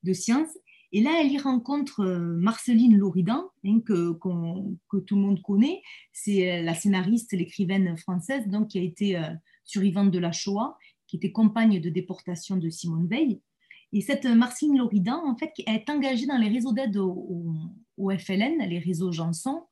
de 0.03 0.13
sciences. 0.13 0.57
Et 0.93 1.03
là, 1.03 1.19
elle 1.21 1.33
y 1.33 1.39
rencontre 1.39 2.01
euh, 2.01 2.37
Marceline 2.37 2.97
Loridan, 2.97 3.51
hein, 3.65 3.81
que, 3.81 4.13
tout 4.13 5.17
le 5.17 5.21
monde 5.21 5.43
connaît. 5.43 5.83
C'est 6.13 6.53
euh, 6.53 6.63
la 6.63 6.75
scénariste, 6.75 7.33
l'écrivaine 7.33 7.97
française, 7.97 8.47
donc, 8.47 8.69
qui 8.69 8.79
a 8.79 8.83
été 8.83 9.17
euh, 9.17 9.29
survivante 9.65 10.11
de 10.11 10.19
la 10.19 10.31
Shoah, 10.31 10.77
qui 11.07 11.17
était 11.17 11.33
compagne 11.33 11.81
de 11.81 11.91
déportation 11.91 12.57
de 12.57 12.71
Simone 12.71 13.09
Veil. 13.09 13.41
Et 13.95 14.01
cette 14.01 14.27
Marcine 14.27 14.77
Loridan, 14.77 15.25
en 15.25 15.37
fait, 15.37 15.53
est 15.67 15.89
engagée 15.89 16.27
dans 16.27 16.37
les 16.37 16.49
réseaux 16.49 16.73
d'aide 16.73 16.97
au, 16.97 18.11
FLN, 18.19 18.59
les 18.69 18.81
réseaux 18.81 19.13
Janson. 19.13 19.63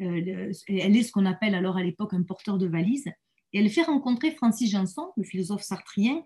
Euh, 0.00 0.52
elle 0.68 0.96
est 0.96 1.02
ce 1.02 1.10
qu'on 1.10 1.26
appelle 1.26 1.56
alors 1.56 1.76
à 1.76 1.82
l'époque 1.82 2.14
un 2.14 2.22
porteur 2.22 2.58
de 2.58 2.68
valise. 2.68 3.08
Et 3.52 3.58
elle 3.58 3.68
fait 3.68 3.82
rencontrer 3.82 4.30
Francis 4.30 4.70
Janson, 4.70 5.10
le 5.16 5.24
philosophe 5.24 5.62
sartrien, 5.62 6.22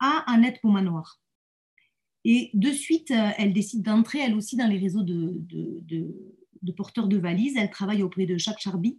à 0.00 0.24
Annette 0.26 0.60
Pomanoir. 0.60 1.20
Et 2.24 2.50
de 2.54 2.72
suite, 2.72 3.12
euh, 3.12 3.30
elle 3.38 3.52
décide 3.52 3.82
d'entrer 3.82 4.18
elle 4.18 4.34
aussi 4.34 4.56
dans 4.56 4.66
les 4.66 4.78
réseaux 4.78 5.04
de, 5.04 5.40
de, 5.40 6.72
porteurs 6.72 7.06
de 7.06 7.18
valises. 7.18 7.56
Elle 7.56 7.70
travaille 7.70 8.02
auprès 8.02 8.26
de 8.26 8.36
Jacques 8.36 8.60
Charby. 8.60 8.98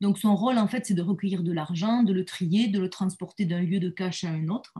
Donc 0.00 0.18
son 0.18 0.34
rôle, 0.34 0.58
en 0.58 0.66
fait, 0.66 0.84
c'est 0.84 0.94
de 0.94 1.02
recueillir 1.02 1.44
de 1.44 1.52
l'argent, 1.52 2.02
de 2.02 2.12
le 2.12 2.24
trier, 2.24 2.66
de 2.66 2.80
le 2.80 2.90
transporter 2.90 3.44
d'un 3.44 3.62
lieu 3.62 3.78
de 3.78 3.90
cache 3.90 4.24
à 4.24 4.30
un 4.30 4.48
autre. 4.48 4.74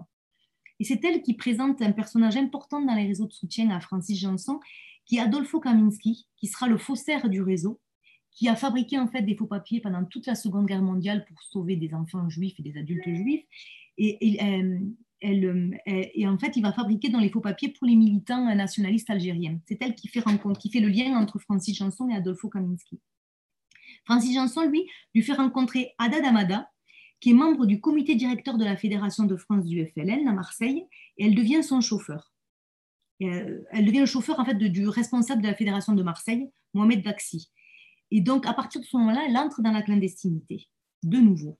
Et 0.79 0.85
c'est 0.85 1.03
elle 1.05 1.23
qui 1.23 1.35
présente 1.35 1.81
un 1.83 1.93
personnage 1.93 2.37
important 2.37 2.81
dans 2.81 2.95
les 2.95 3.07
réseaux 3.07 3.27
de 3.27 3.33
soutien 3.33 3.71
à 3.71 3.81
Francis 3.81 4.19
Janson, 4.19 4.61
qui 5.07 5.17
est 5.17 5.21
Adolfo 5.21 5.61
Kaminski, 5.61 6.27
qui 6.37 6.47
sera 6.47 6.69
le 6.69 6.79
faussaire 6.79 7.29
du 7.29 7.41
réseau, 7.41 7.81
qui 8.33 8.49
a 8.49 8.57
fabriqué 8.57 8.99
en 8.99 9.09
fait 9.09 9.23
des 9.23 9.35
faux 9.35 9.47
papiers 9.47 9.81
pendant 9.81 10.05
toute 10.05 10.27
la 10.27 10.35
Seconde 10.35 10.67
Guerre 10.67 10.83
mondiale 10.83 11.25
pour 11.27 11.43
sauver 11.43 11.77
des 11.77 11.95
enfants 11.95 12.29
juifs 12.29 12.59
et 12.59 12.63
des 12.63 12.77
adultes 12.79 13.05
juifs. 13.05 13.45
Et, 13.97 14.39
euh, 14.43 14.79
euh, 15.25 16.27
en 16.27 16.39
fait, 16.39 16.57
il 16.57 16.63
va 16.63 16.73
fabriquer 16.73 17.09
dans 17.09 17.21
les 17.21 17.31
faux 17.31 17.41
papiers 17.41 17.71
pour 17.71 17.87
les 17.87 17.97
militants 17.97 18.55
nationalistes 18.55 19.09
algériens. 19.09 19.59
C'est 19.67 19.81
elle 19.81 19.95
qui 19.95 20.09
fait, 20.09 20.23
qui 20.59 20.71
fait 20.71 20.81
le 20.81 20.89
lien 20.89 21.17
entre 21.19 21.39
Francis 21.39 21.75
Janson 21.77 22.11
et 22.11 22.15
Adolfo 22.15 22.51
Kaminski. 22.51 23.01
Francis 24.05 24.35
Janson, 24.35 24.69
lui, 24.69 24.87
lui 25.15 25.23
fait 25.23 25.33
rencontrer 25.33 25.95
Ada 25.99 26.21
Damada, 26.21 26.71
qui 27.21 27.31
est 27.31 27.35
membre 27.35 27.67
du 27.67 27.81
comité 27.81 28.15
directeur 28.15 28.59
de 28.59 28.65
la 28.65 28.77
Fédération 28.77 29.25
de 29.25 29.37
France 29.37 29.65
du 29.65 29.85
FLN 29.87 30.29
à 30.29 30.33
Marseille, 30.33 30.87
et 31.17 31.27
elle 31.27 31.35
devient 31.35 31.63
son 31.63 31.81
chauffeur. 31.81 32.33
Euh, 33.23 33.63
elle 33.71 33.87
devient 33.87 34.01
le 34.01 34.07
chauffeur 34.07 34.39
en 34.39 34.45
fait 34.45 34.55
du 34.55 34.89
responsable 34.89 35.43
de 35.43 35.49
la 35.49 35.55
Fédération 35.55 35.95
de 35.95 36.03
Marseille, 36.03 36.51
Mohamed 36.75 37.03
Daxi. 37.03 37.51
Et 38.11 38.21
donc, 38.21 38.47
à 38.47 38.53
partir 38.53 38.81
de 38.81 38.87
ce 38.87 38.97
moment-là, 38.99 39.25
elle 39.29 39.37
entre 39.37 39.63
dans 39.63 39.73
la 39.73 39.83
clandestinité, 39.83 40.69
de 41.03 41.19
nouveau. 41.19 41.59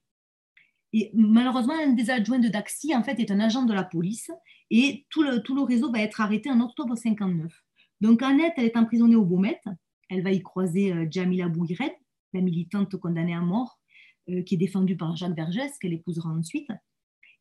Et 0.93 1.11
malheureusement, 1.15 1.75
un 1.75 1.93
des 1.93 2.11
adjoints 2.11 2.39
de 2.39 2.49
Daxi, 2.49 2.95
en 2.95 3.03
fait, 3.03 3.19
est 3.19 3.31
un 3.31 3.41
agent 3.41 3.65
de 3.65 3.73
la 3.73 3.85
police, 3.85 4.31
et 4.71 5.07
tout 5.11 5.23
le, 5.23 5.41
tout 5.43 5.55
le 5.55 5.63
réseau 5.63 5.91
va 5.91 6.01
être 6.01 6.21
arrêté 6.21 6.51
en 6.51 6.61
octobre 6.61 6.97
59. 6.97 7.53
Donc, 8.01 8.23
Annette, 8.23 8.53
elle 8.57 8.67
est 8.67 8.77
emprisonnée 8.77 9.17
au 9.17 9.25
Beaumet. 9.25 9.61
Elle 10.09 10.23
va 10.23 10.31
y 10.31 10.43
croiser 10.43 10.93
euh, 10.93 11.07
Jamila 11.11 11.49
Bouired, 11.49 11.93
la 12.33 12.41
militante 12.41 12.97
condamnée 12.97 13.35
à 13.35 13.41
mort, 13.41 13.81
euh, 14.31 14.43
qui 14.43 14.55
est 14.55 14.59
défendue 14.59 14.97
par 14.97 15.17
Jacques 15.17 15.37
Vergès, 15.37 15.79
qu'elle 15.79 15.93
épousera 15.93 16.31
ensuite. 16.31 16.69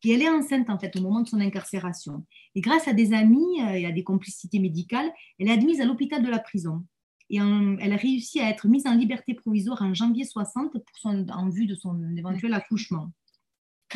Et 0.04 0.12
elle 0.12 0.22
est 0.22 0.28
enceinte, 0.28 0.70
en 0.70 0.78
fait, 0.78 0.94
au 0.96 1.00
moment 1.00 1.22
de 1.22 1.28
son 1.28 1.40
incarcération. 1.40 2.24
Et 2.54 2.60
grâce 2.60 2.86
à 2.86 2.92
des 2.92 3.12
amis 3.12 3.62
euh, 3.62 3.74
et 3.74 3.86
à 3.86 3.92
des 3.92 4.04
complicités 4.04 4.58
médicales, 4.58 5.10
elle 5.38 5.48
est 5.48 5.52
admise 5.52 5.80
à 5.80 5.84
l'hôpital 5.84 6.22
de 6.22 6.28
la 6.28 6.38
prison. 6.38 6.84
Et 7.28 7.38
elle 7.38 7.92
a 7.92 7.96
réussi 7.96 8.38
à 8.38 8.48
être 8.48 8.68
mise 8.68 8.86
en 8.86 8.94
liberté 8.94 9.34
provisoire 9.34 9.82
en 9.82 9.92
janvier 9.94 10.24
60 10.24 10.72
pour 10.72 10.98
son, 10.98 11.26
en 11.28 11.48
vue 11.48 11.66
de 11.66 11.74
son 11.74 12.16
éventuel 12.16 12.54
accouchement. 12.54 13.10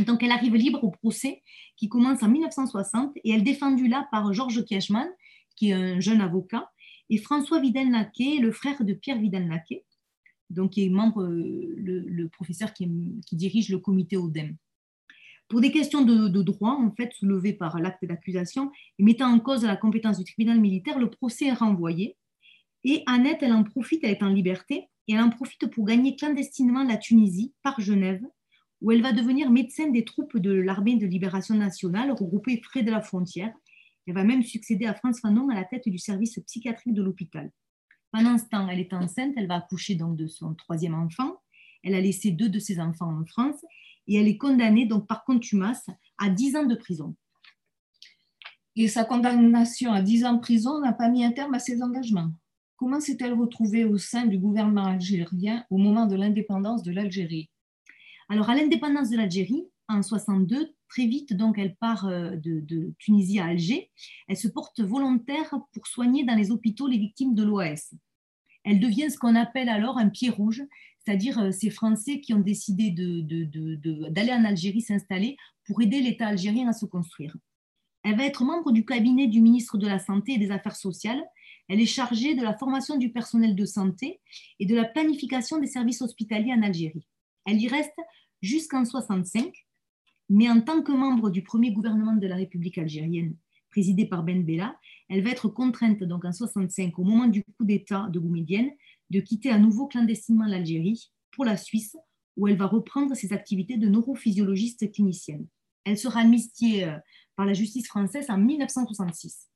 Donc, 0.05 0.24
elle 0.24 0.33
arrive 0.33 0.57
libre 0.57 0.83
au 0.83 0.90
procès 0.90 1.42
qui 1.76 1.88
commence 1.88 2.24
en 2.24 2.29
1960 2.29 3.12
et 3.22 3.31
elle 3.31 3.40
est 3.40 3.42
défendue 3.42 3.87
là 3.87 4.09
par 4.11 4.33
Georges 4.33 4.64
Kiechman, 4.64 5.09
qui 5.55 5.70
est 5.70 5.74
un 5.74 6.00
jeune 6.00 6.20
avocat, 6.20 6.70
et 7.11 7.18
François 7.18 7.61
Vidal-Naquet, 7.61 8.38
le 8.38 8.53
frère 8.53 8.85
de 8.85 8.94
Pierre 8.94 9.18
Vidal-Naquet, 9.18 9.85
donc 10.50 10.72
qui 10.72 10.84
est 10.84 10.88
membre, 10.90 11.22
euh, 11.22 11.74
le, 11.76 12.28
professeur 12.28 12.74
qui, 12.74 12.86
dirige 13.32 13.70
le 13.70 13.78
comité 13.78 14.16
ODEM. 14.16 14.56
Pour 15.48 15.60
des 15.60 15.72
questions 15.72 16.02
de, 16.02 16.42
droit, 16.42 16.72
en 16.72 16.92
fait, 16.92 17.12
soulevées 17.12 17.52
par 17.52 17.78
l'acte 17.80 18.04
d'accusation 18.04 18.70
et 18.98 19.02
mettant 19.02 19.32
en 19.32 19.40
cause 19.40 19.64
la 19.64 19.76
compétence 19.76 20.18
du 20.18 20.24
tribunal 20.24 20.60
militaire, 20.60 20.98
le 20.98 21.10
procès 21.10 21.46
est 21.46 21.52
renvoyé. 21.52 22.16
Et 22.84 23.02
Annette, 23.06 23.42
elle 23.42 23.52
en 23.52 23.64
profite, 23.64 24.04
elle 24.04 24.12
est 24.12 24.22
en 24.22 24.28
liberté, 24.28 24.88
et 25.08 25.14
elle 25.14 25.20
en 25.20 25.30
profite 25.30 25.66
pour 25.66 25.86
gagner 25.86 26.14
clandestinement 26.14 26.84
la 26.84 26.96
Tunisie 26.96 27.52
par 27.62 27.80
Genève, 27.80 28.22
où 28.80 28.92
elle 28.92 29.02
va 29.02 29.12
devenir 29.12 29.50
médecin 29.50 29.88
des 29.88 30.04
troupes 30.04 30.38
de 30.38 30.52
l'armée 30.52 30.96
de 30.96 31.06
libération 31.06 31.54
nationale 31.54 32.12
regroupées 32.12 32.58
près 32.58 32.82
de 32.82 32.90
la 32.90 33.02
frontière. 33.02 33.52
Elle 34.06 34.14
va 34.14 34.24
même 34.24 34.42
succéder 34.42 34.86
à 34.86 34.94
France 34.94 35.20
Fanon 35.20 35.48
à 35.50 35.54
la 35.54 35.64
tête 35.64 35.88
du 35.88 35.98
service 35.98 36.38
psychiatrique 36.46 36.94
de 36.94 37.02
l'hôpital. 37.02 37.50
Pendant 38.12 38.38
ce 38.38 38.44
temps, 38.44 38.68
elle 38.68 38.81
est 38.81 38.92
enceinte, 38.92 39.35
elle 39.37 39.46
va 39.46 39.57
accoucher 39.57 39.94
donc 39.94 40.16
de 40.16 40.27
son 40.27 40.55
troisième 40.55 40.94
enfant. 40.94 41.40
Elle 41.83 41.94
a 41.94 42.01
laissé 42.01 42.31
deux 42.31 42.49
de 42.49 42.59
ses 42.59 42.81
enfants 42.81 43.16
en 43.20 43.25
France 43.25 43.64
et 44.07 44.16
elle 44.16 44.29
est 44.29 44.37
condamnée 44.37 44.87
donc 44.87 45.07
par 45.07 45.25
contumace 45.25 45.87
à 46.18 46.29
10 46.29 46.57
ans 46.57 46.66
de 46.66 46.75
prison. 46.75 47.14
Et 48.77 48.88
sa 48.88 49.05
condamnation 49.05 49.92
à 49.92 50.03
10 50.03 50.25
ans 50.25 50.35
de 50.35 50.40
prison 50.40 50.81
n'a 50.81 50.92
pas 50.92 51.09
mis 51.09 51.25
un 51.25 51.33
terme 51.33 51.55
à 51.55 51.59
ses 51.59 51.83
engagements. 51.83 52.31
Comment 52.77 53.01
s'est-elle 53.01 53.35
retrouvée 53.35 53.85
au 53.85 53.99
sein 53.99 54.27
du 54.27 54.38
gouvernement 54.38 54.87
algérien 54.87 55.64
au 55.70 55.77
moment 55.77 56.07
de 56.07 56.16
l'indépendance 56.16 56.83
de 56.83 56.92
l'Algérie? 56.92 57.51
Alors, 58.29 58.49
à 58.49 58.55
l'indépendance 58.55 59.11
de 59.11 59.16
l'Algérie, 59.16 59.66
en 59.88 60.03
62, 60.03 60.73
très 60.90 61.07
vite, 61.07 61.33
donc, 61.33 61.59
elle 61.59 61.76
part 61.76 62.07
euh, 62.07 62.37
de, 62.37 62.92
Tunisie 62.98 63.38
à 63.38 63.46
Alger. 63.46 63.90
Elle 64.29 64.37
se 64.37 64.48
porte 64.48 64.81
volontaire 64.81 65.55
pour 65.72 65.87
soigner 65.87 66.24
dans 66.24 66.35
les 66.35 66.50
hôpitaux 66.50 66.87
les 66.87 66.98
victimes 66.98 67.35
de 67.35 67.42
l'OAS. 67.42 67.94
Elle 68.64 68.81
devient 68.81 69.11
ce 69.11 69.16
qu'on 69.16 69.37
appelle 69.37 69.70
alors 69.70 69.96
un 69.96 70.11
pied 70.11 70.29
rouge, 70.29 70.62
c'est-à-dire 70.98 71.38
euh, 71.38 71.50
ces 71.53 71.70
Français 71.70 72.20
qui 72.20 72.35
ont 72.35 72.40
décidé 72.40 72.90
d'aller 72.90 74.33
en 74.33 74.44
Algérie 74.44 74.83
s'installer 74.83 75.37
pour 75.64 75.81
aider 75.81 76.00
l'État 76.00 76.26
algérien 76.26 76.68
à 76.68 76.72
se 76.74 76.85
construire. 76.85 77.35
Elle 78.03 78.16
va 78.16 78.24
être 78.24 78.44
membre 78.44 78.72
du 78.72 78.85
cabinet 78.85 79.29
du 79.29 79.40
ministre 79.40 79.79
de 79.79 79.87
la 79.87 79.98
Santé 79.98 80.33
et 80.33 80.38
des 80.38 80.50
Affaires 80.50 80.76
sociales. 80.76 81.22
Elle 81.68 81.81
est 81.81 81.87
chargée 81.87 82.35
de 82.35 82.42
la 82.42 82.57
formation 82.57 82.96
du 82.96 83.12
personnel 83.12 83.55
de 83.55 83.64
santé 83.64 84.20
et 84.59 84.66
de 84.66 84.74
la 84.74 84.85
planification 84.85 85.59
des 85.59 85.66
services 85.66 86.03
hospitaliers 86.03 86.53
en 86.53 86.62
Algérie. 86.62 87.07
Elle 87.46 87.61
y 87.61 87.68
reste 87.68 87.96
jusqu'en 88.42 88.85
65, 88.85 89.53
mais 90.31 90.49
en 90.49 90.61
tant 90.61 90.81
que 90.81 90.93
membre 90.93 91.29
du 91.29 91.43
premier 91.43 91.73
gouvernement 91.73 92.14
de 92.14 92.27
la 92.27 92.37
République 92.37 92.79
algérienne, 92.79 93.37
présidé 93.69 94.07
par 94.07 94.23
Ben 94.23 94.45
Bella, 94.45 94.79
elle 95.09 95.23
va 95.23 95.31
être 95.31 95.49
contrainte 95.49 96.05
donc 96.05 96.25
en 96.25 96.33
65, 96.33 96.99
au 96.99 97.05
moment 97.05 97.27
du 97.27 97.43
coup 97.43 97.64
d'État 97.64 98.09
de 98.11 98.21
Boumedienne, 98.21 98.71
de 99.11 99.21
quitter 99.21 99.51
à 99.51 99.59
nouveau 99.59 99.88
clandestinement 99.88 100.47
l'Algérie 100.47 101.11
pour 101.33 101.45
la 101.45 101.57
Suisse, 101.57 101.97
où 102.37 102.47
elle 102.47 102.57
va 102.57 102.66
reprendre 102.66 103.14
ses 103.16 103.33
activités 103.33 103.77
de 103.77 103.88
neurophysiologiste 103.88 104.93
clinicienne. 104.93 105.47
Elle 105.85 105.99
sera 105.99 106.21
amnistiée 106.21 106.85
euh, 106.85 106.97
par 107.35 107.45
la 107.45 107.53
justice 107.53 107.88
française 107.88 108.31
en 108.31 108.38
1966. 108.38 109.49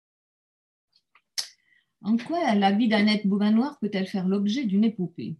En 2.02 2.16
quoi 2.16 2.54
la 2.54 2.72
vie 2.72 2.88
d'Annette 2.88 3.26
Beauvanoir 3.26 3.78
peut-elle 3.78 4.08
faire 4.08 4.26
l'objet 4.26 4.64
d'une 4.64 4.84
épopée? 4.84 5.36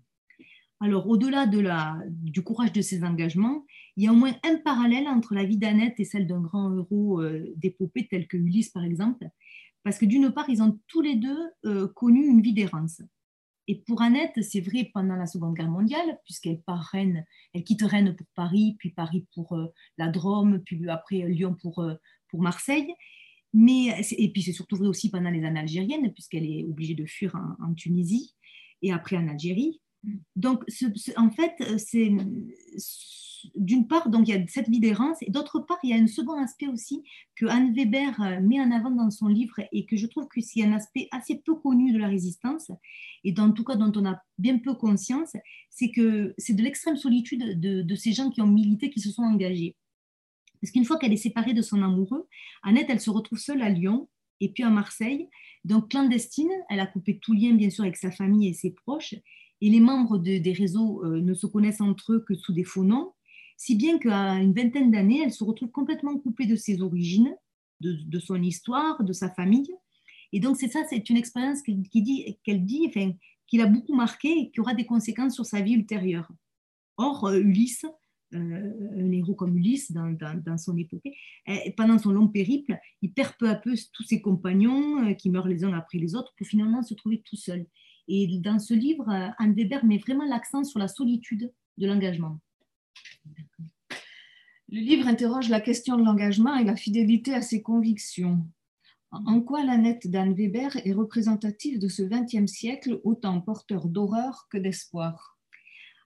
Alors, 0.84 1.08
au-delà 1.08 1.46
de 1.46 1.64
du 2.10 2.42
courage 2.42 2.74
de 2.74 2.82
ses 2.82 3.04
engagements, 3.04 3.64
il 3.96 4.04
y 4.04 4.06
a 4.06 4.12
au 4.12 4.16
moins 4.16 4.34
un 4.44 4.58
parallèle 4.58 5.08
entre 5.08 5.34
la 5.34 5.46
vie 5.46 5.56
d'Annette 5.56 5.98
et 5.98 6.04
celle 6.04 6.26
d'un 6.26 6.42
grand 6.42 6.76
héros 6.76 7.22
euh, 7.22 7.54
d'épopée 7.56 8.06
tel 8.06 8.28
que 8.28 8.36
Ulysse, 8.36 8.68
par 8.68 8.84
exemple, 8.84 9.26
parce 9.82 9.96
que 9.96 10.04
d'une 10.04 10.30
part, 10.30 10.44
ils 10.50 10.62
ont 10.62 10.78
tous 10.86 11.00
les 11.00 11.14
deux 11.14 11.38
euh, 11.64 11.88
connu 11.94 12.26
une 12.26 12.42
vie 12.42 12.52
d'errance. 12.52 13.00
Et 13.66 13.76
pour 13.86 14.02
Annette, 14.02 14.42
c'est 14.42 14.60
vrai 14.60 14.90
pendant 14.92 15.16
la 15.16 15.24
Seconde 15.24 15.54
Guerre 15.54 15.70
mondiale, 15.70 16.18
puisqu'elle 16.26 16.60
part 16.60 16.86
Rennes, 16.92 17.24
elle 17.54 17.64
quitte 17.64 17.80
Rennes 17.80 18.14
pour 18.14 18.26
Paris, 18.34 18.76
puis 18.78 18.90
Paris 18.90 19.26
pour 19.34 19.54
euh, 19.54 19.68
la 19.96 20.08
Drôme, 20.08 20.60
puis 20.66 20.86
après 20.90 21.26
Lyon 21.26 21.56
pour, 21.62 21.82
pour 22.28 22.42
Marseille. 22.42 22.92
Mais, 23.54 23.86
et 24.18 24.30
puis 24.30 24.42
c'est 24.42 24.52
surtout 24.52 24.76
vrai 24.76 24.88
aussi 24.88 25.10
pendant 25.10 25.30
les 25.30 25.46
années 25.46 25.60
algériennes, 25.60 26.12
puisqu'elle 26.12 26.44
est 26.44 26.62
obligée 26.64 26.94
de 26.94 27.06
fuir 27.06 27.34
en, 27.58 27.72
Tunisie 27.72 28.34
et 28.82 28.92
après 28.92 29.16
en 29.16 29.28
Algérie. 29.28 29.80
Donc, 30.36 30.64
en 31.16 31.30
fait, 31.30 31.78
c'est 31.78 32.10
d'une 33.54 33.86
part, 33.86 34.08
donc, 34.08 34.28
il 34.28 34.34
y 34.34 34.38
a 34.38 34.46
cette 34.48 34.68
vie 34.68 34.80
d'errance, 34.80 35.18
et 35.22 35.30
d'autre 35.30 35.60
part, 35.60 35.78
il 35.82 35.90
y 35.90 35.92
a 35.92 35.96
un 35.96 36.06
second 36.06 36.40
aspect 36.42 36.68
aussi 36.68 37.02
que 37.36 37.46
Anne 37.46 37.74
Weber 37.74 38.20
euh, 38.20 38.40
met 38.40 38.60
en 38.60 38.70
avant 38.70 38.90
dans 38.90 39.10
son 39.10 39.28
livre 39.28 39.56
et 39.72 39.86
que 39.86 39.96
je 39.96 40.06
trouve 40.06 40.28
que 40.28 40.40
c'est 40.40 40.62
un 40.62 40.72
aspect 40.72 41.08
assez 41.10 41.42
peu 41.44 41.54
connu 41.54 41.92
de 41.92 41.98
la 41.98 42.08
résistance, 42.08 42.70
et 43.22 43.32
dans 43.32 43.52
tout 43.52 43.64
cas 43.64 43.76
dont 43.76 43.92
on 43.96 44.06
a 44.06 44.20
bien 44.38 44.58
peu 44.58 44.74
conscience, 44.74 45.32
c'est 45.70 45.90
que 45.90 46.34
c'est 46.38 46.54
de 46.54 46.62
l'extrême 46.62 46.96
solitude 46.96 47.60
de, 47.60 47.82
de, 47.82 47.94
ces 47.94 48.12
gens 48.12 48.30
qui 48.30 48.40
ont 48.40 48.46
milité, 48.46 48.90
qui 48.90 49.00
se 49.00 49.10
sont 49.10 49.22
engagés. 49.22 49.76
Parce 50.60 50.72
qu'une 50.72 50.84
fois 50.84 50.98
qu'elle 50.98 51.12
est 51.12 51.18
séparée 51.18 51.52
de 51.52 51.62
son 51.62 51.82
amoureux, 51.82 52.26
Annette, 52.62 52.86
elle 52.88 53.00
se 53.00 53.10
retrouve 53.10 53.38
seule 53.38 53.62
à 53.62 53.68
Lyon 53.68 54.08
et 54.40 54.50
puis 54.50 54.62
à 54.62 54.70
Marseille, 54.70 55.28
donc 55.64 55.90
clandestine, 55.90 56.50
elle 56.68 56.80
a 56.80 56.86
coupé 56.86 57.18
tout 57.18 57.32
lien 57.32 57.52
bien 57.54 57.70
sûr 57.70 57.84
avec 57.84 57.96
sa 57.96 58.10
famille 58.10 58.48
et 58.48 58.54
ses 58.54 58.70
proches, 58.70 59.14
et 59.60 59.70
les 59.70 59.80
membres 59.80 60.18
de, 60.18 60.38
des 60.38 60.52
réseaux 60.52 61.04
euh, 61.04 61.20
ne 61.20 61.34
se 61.34 61.46
connaissent 61.46 61.80
entre 61.80 62.14
eux 62.14 62.24
que 62.26 62.34
sous 62.34 62.52
des 62.52 62.64
faux 62.64 62.84
noms, 62.84 63.12
si 63.56 63.76
bien 63.76 63.98
qu'à 63.98 64.34
une 64.34 64.52
vingtaine 64.52 64.90
d'années, 64.90 65.22
elle 65.24 65.32
se 65.32 65.44
retrouve 65.44 65.70
complètement 65.70 66.18
coupée 66.18 66.46
de 66.46 66.56
ses 66.56 66.82
origines, 66.82 67.34
de, 67.80 68.18
son 68.18 68.42
histoire, 68.42 69.02
de 69.04 69.12
sa 69.12 69.30
famille. 69.30 69.70
Et 70.32 70.40
donc, 70.40 70.56
c'est 70.56 70.68
ça, 70.68 70.80
c'est 70.88 71.08
une 71.10 71.16
expérience 71.16 71.62
qu'elle 71.62 71.82
dit, 71.82 72.38
qu'elle 72.42 72.64
dit 72.64 72.86
enfin, 72.88 73.12
qui 73.46 73.58
l'a 73.58 73.66
beaucoup 73.66 73.94
marquée 73.94 74.32
et 74.38 74.50
qui 74.50 74.60
aura 74.60 74.74
des 74.74 74.86
conséquences 74.86 75.34
sur 75.34 75.46
sa 75.46 75.60
vie 75.60 75.74
ultérieure. 75.74 76.30
Or, 76.96 77.26
euh, 77.26 77.38
Ulysse, 77.38 77.84
euh, 78.34 78.72
un 78.96 79.12
héros 79.12 79.34
comme 79.34 79.56
Ulysse 79.56 79.92
dans, 79.92 80.58
son 80.58 80.76
épopée, 80.76 81.14
eh, 81.46 81.72
pendant 81.76 81.98
son 81.98 82.10
long 82.10 82.28
périple, 82.28 82.76
il 83.02 83.12
perd 83.12 83.34
peu 83.38 83.48
à 83.48 83.54
peu 83.54 83.74
tous 83.92 84.02
ses 84.02 84.20
compagnons 84.20 85.04
euh, 85.04 85.14
qui 85.14 85.30
meurent 85.30 85.48
les 85.48 85.64
uns 85.64 85.72
après 85.72 85.98
les 85.98 86.14
autres 86.14 86.34
pour 86.36 86.46
finalement 86.46 86.82
se 86.82 86.94
trouver 86.94 87.22
tout 87.22 87.36
seul. 87.36 87.66
Et 88.08 88.38
dans 88.38 88.58
ce 88.58 88.74
livre, 88.74 89.08
Anne 89.38 89.54
Weber 89.54 89.84
met 89.84 89.98
vraiment 89.98 90.26
l'accent 90.26 90.64
sur 90.64 90.78
la 90.78 90.88
solitude 90.88 91.52
de 91.78 91.86
l'engagement. 91.86 92.38
Le 94.68 94.80
livre 94.80 95.06
interroge 95.06 95.48
la 95.48 95.60
question 95.60 95.96
de 95.96 96.04
l'engagement 96.04 96.56
et 96.56 96.64
la 96.64 96.76
fidélité 96.76 97.34
à 97.34 97.42
ses 97.42 97.62
convictions. 97.62 98.46
En 99.12 99.40
quoi 99.40 99.64
l'Annette 99.64 100.10
d'Anne 100.10 100.34
Weber 100.34 100.76
est 100.84 100.92
représentative 100.92 101.78
de 101.78 101.88
ce 101.88 102.02
XXe 102.02 102.50
siècle, 102.50 103.00
autant 103.04 103.40
porteur 103.40 103.86
d'horreur 103.86 104.48
que 104.50 104.58
d'espoir? 104.58 105.38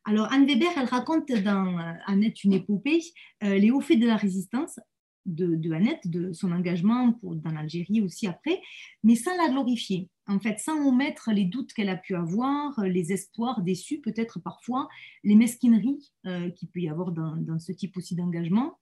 Alors, 0.04 0.30
Anne 0.32 0.46
Weber, 0.46 0.68
elle 0.76 0.86
raconte 0.86 1.30
dans 1.32 1.78
Annette 2.06 2.44
une 2.44 2.52
épopée 2.52 3.00
euh, 3.42 3.58
les 3.58 3.70
hauts 3.70 3.80
faits 3.80 4.00
de 4.00 4.06
la 4.06 4.16
résistance 4.16 4.78
de, 5.26 5.72
Annette, 5.72 6.08
de 6.08 6.32
son 6.32 6.52
engagement 6.52 7.12
pour, 7.12 7.36
dans 7.36 7.50
l'Algérie 7.50 8.00
aussi 8.00 8.26
après, 8.26 8.60
mais 9.02 9.14
sans 9.14 9.36
la 9.36 9.50
glorifier. 9.50 10.08
En 10.28 10.38
fait, 10.38 10.58
sans 10.58 10.86
omettre 10.86 11.30
les 11.32 11.46
doutes 11.46 11.72
qu'elle 11.72 11.88
a 11.88 11.96
pu 11.96 12.14
avoir, 12.14 12.80
les 12.82 13.12
espoirs 13.12 13.62
déçus, 13.62 14.00
peut-être 14.00 14.38
parfois, 14.40 14.88
les 15.24 15.34
mesquineries 15.34 16.12
euh, 16.26 16.50
qu'il 16.50 16.68
peut 16.68 16.80
y 16.80 16.88
avoir 16.88 17.12
dans, 17.12 17.58
ce 17.58 17.72
type 17.72 17.96
aussi 17.96 18.14
d'engagement, 18.14 18.78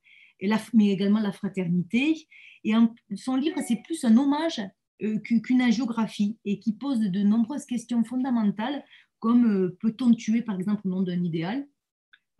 mais 0.74 0.90
également 0.90 1.20
la 1.20 1.32
fraternité. 1.32 2.26
Et 2.64 2.72
son 3.14 3.36
livre, 3.36 3.60
c'est 3.66 3.82
plus 3.82 4.04
un 4.04 4.16
hommage 4.16 4.60
euh, 5.02 5.18
qu'une 5.18 5.60
agiographie 5.60 6.38
et 6.44 6.58
qui 6.58 6.72
pose 6.72 7.00
de 7.00 7.20
nombreuses 7.20 7.66
questions 7.66 8.02
fondamentales, 8.02 8.84
comme 9.18 9.46
euh, 9.46 9.76
peut-on 9.80 10.12
tuer, 10.14 10.42
par 10.42 10.58
exemple, 10.58 10.82
au 10.86 10.90
nom 10.90 11.02
d'un 11.02 11.22
idéal? 11.22 11.66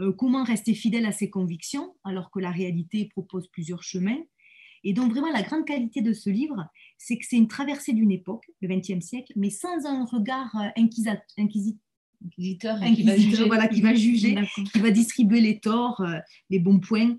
Euh, 0.01 0.13
comment 0.13 0.45
rester 0.45 0.75
fidèle 0.75 1.07
à 1.07 1.13
ses 1.13 1.31
convictions 1.31 1.97
alors 2.05 2.31
que 2.31 2.39
la 2.39 2.51
réalité 2.51 3.09
propose 3.13 3.49
plusieurs 3.49 3.83
chemins? 3.83 4.19
Et 4.87 4.93
donc 4.93 5.11
vraiment 5.11 5.33
la 5.33 5.43
grande 5.43 5.65
qualité 5.65 6.01
de 6.01 6.13
ce 6.13 6.31
livre, 6.31 6.65
c'est 6.97 7.19
que 7.19 7.27
c'est 7.29 7.37
une 7.37 7.49
traversée 7.49 7.93
d'une 7.93 8.13
époque, 8.13 8.45
le 8.61 8.69
XXe 8.69 9.05
siècle, 9.05 9.33
mais 9.35 9.51
sans 9.51 9.85
un 9.85 10.05
regard 10.05 10.55
euh, 10.55 10.69
inquisiteur, 10.77 11.17
inquisiteur, 11.37 12.79
qui 12.81 13.03
va 13.03 13.17
juger, 13.17 13.45
voilà, 13.47 13.67
qui 13.67 13.81
va, 13.81 13.95
juger 13.95 14.37
qui 14.73 14.79
va 14.79 14.93
distribuer 14.93 15.41
les 15.41 15.59
torts, 15.59 16.01
euh, 16.03 16.19
les 16.51 16.61
bons 16.61 16.79
points. 16.79 17.17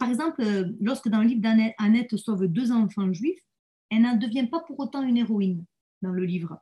Par 0.00 0.08
exemple, 0.08 0.42
lorsque 0.80 1.08
dans 1.08 1.20
le 1.20 1.28
livre 1.28 1.42
d'Annette 1.42 2.16
sauve 2.16 2.46
deux 2.46 2.72
enfants 2.72 3.12
juifs, 3.12 3.44
elle 3.90 4.00
ne 4.00 4.18
devient 4.18 4.46
pas 4.46 4.60
pour 4.60 4.80
autant 4.80 5.02
une 5.02 5.18
héroïne 5.18 5.62
dans 6.00 6.10
le 6.10 6.24
livre. 6.24 6.58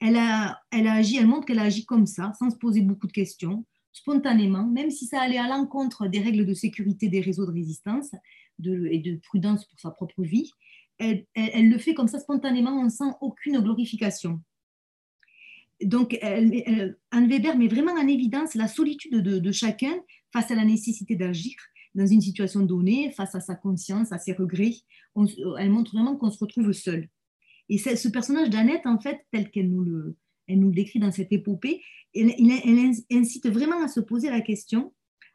Elle 0.00 0.16
a, 0.16 0.60
elle 0.70 0.86
a 0.86 0.94
agi, 0.94 1.16
elle 1.16 1.26
montre 1.26 1.46
qu'elle 1.46 1.58
a 1.58 1.64
agi 1.64 1.84
comme 1.84 2.06
ça, 2.06 2.32
sans 2.38 2.50
se 2.50 2.56
poser 2.56 2.82
beaucoup 2.82 3.08
de 3.08 3.12
questions, 3.12 3.66
spontanément, 3.92 4.64
même 4.64 4.90
si 4.90 5.06
ça 5.06 5.20
allait 5.20 5.38
à 5.38 5.48
l'encontre 5.48 6.06
des 6.06 6.20
règles 6.20 6.46
de 6.46 6.54
sécurité 6.54 7.08
des 7.08 7.20
réseaux 7.20 7.46
de 7.46 7.52
résistance 7.52 8.12
et 8.60 8.98
de 8.98 9.16
prudence 9.16 9.64
pour 9.66 9.80
sa 9.80 9.90
propre 9.90 10.22
vie, 10.22 10.50
elle, 10.98 11.26
le 11.34 11.78
fait 11.78 11.94
comme 11.94 12.08
ça 12.08 12.20
spontanément, 12.20 12.88
sans 12.88 13.16
aucune 13.20 13.60
glorification. 13.60 14.40
Donc, 15.82 16.16
Anne 16.22 17.28
Weber 17.28 17.56
met 17.56 17.68
vraiment 17.68 17.92
en 17.92 18.06
évidence 18.06 18.54
la 18.54 18.68
solitude 18.68 19.20
de, 19.20 19.52
chacun 19.52 19.94
face 20.32 20.50
à 20.50 20.54
la 20.54 20.64
nécessité 20.64 21.16
d'agir 21.16 21.54
dans 21.94 22.06
une 22.06 22.20
situation 22.20 22.60
donnée, 22.60 23.10
face 23.10 23.34
à 23.34 23.40
sa 23.40 23.54
conscience, 23.54 24.12
à 24.12 24.18
ses 24.18 24.32
regrets. 24.32 24.76
elle 25.58 25.70
montre 25.70 25.92
vraiment 25.92 26.16
qu'on 26.16 26.30
se 26.30 26.38
retrouve 26.38 26.72
seul. 26.72 27.08
Et 27.68 27.78
ce 27.78 28.08
personnage 28.08 28.50
d'Annette, 28.50 28.86
en 28.86 28.98
fait, 28.98 29.24
tel 29.30 29.50
qu'elle 29.50 29.70
nous 29.70 29.82
le, 29.82 30.16
elle 30.46 30.60
nous 30.60 30.68
le 30.68 30.74
décrit 30.74 30.98
dans 30.98 31.10
cette 31.10 31.32
épopée, 31.32 31.82
elle, 32.14 32.32
incite 33.10 33.48
vraiment 33.48 33.82
à 33.82 33.88
se 33.88 34.00
poser 34.00 34.30
la 34.30 34.40
question, 34.40 34.92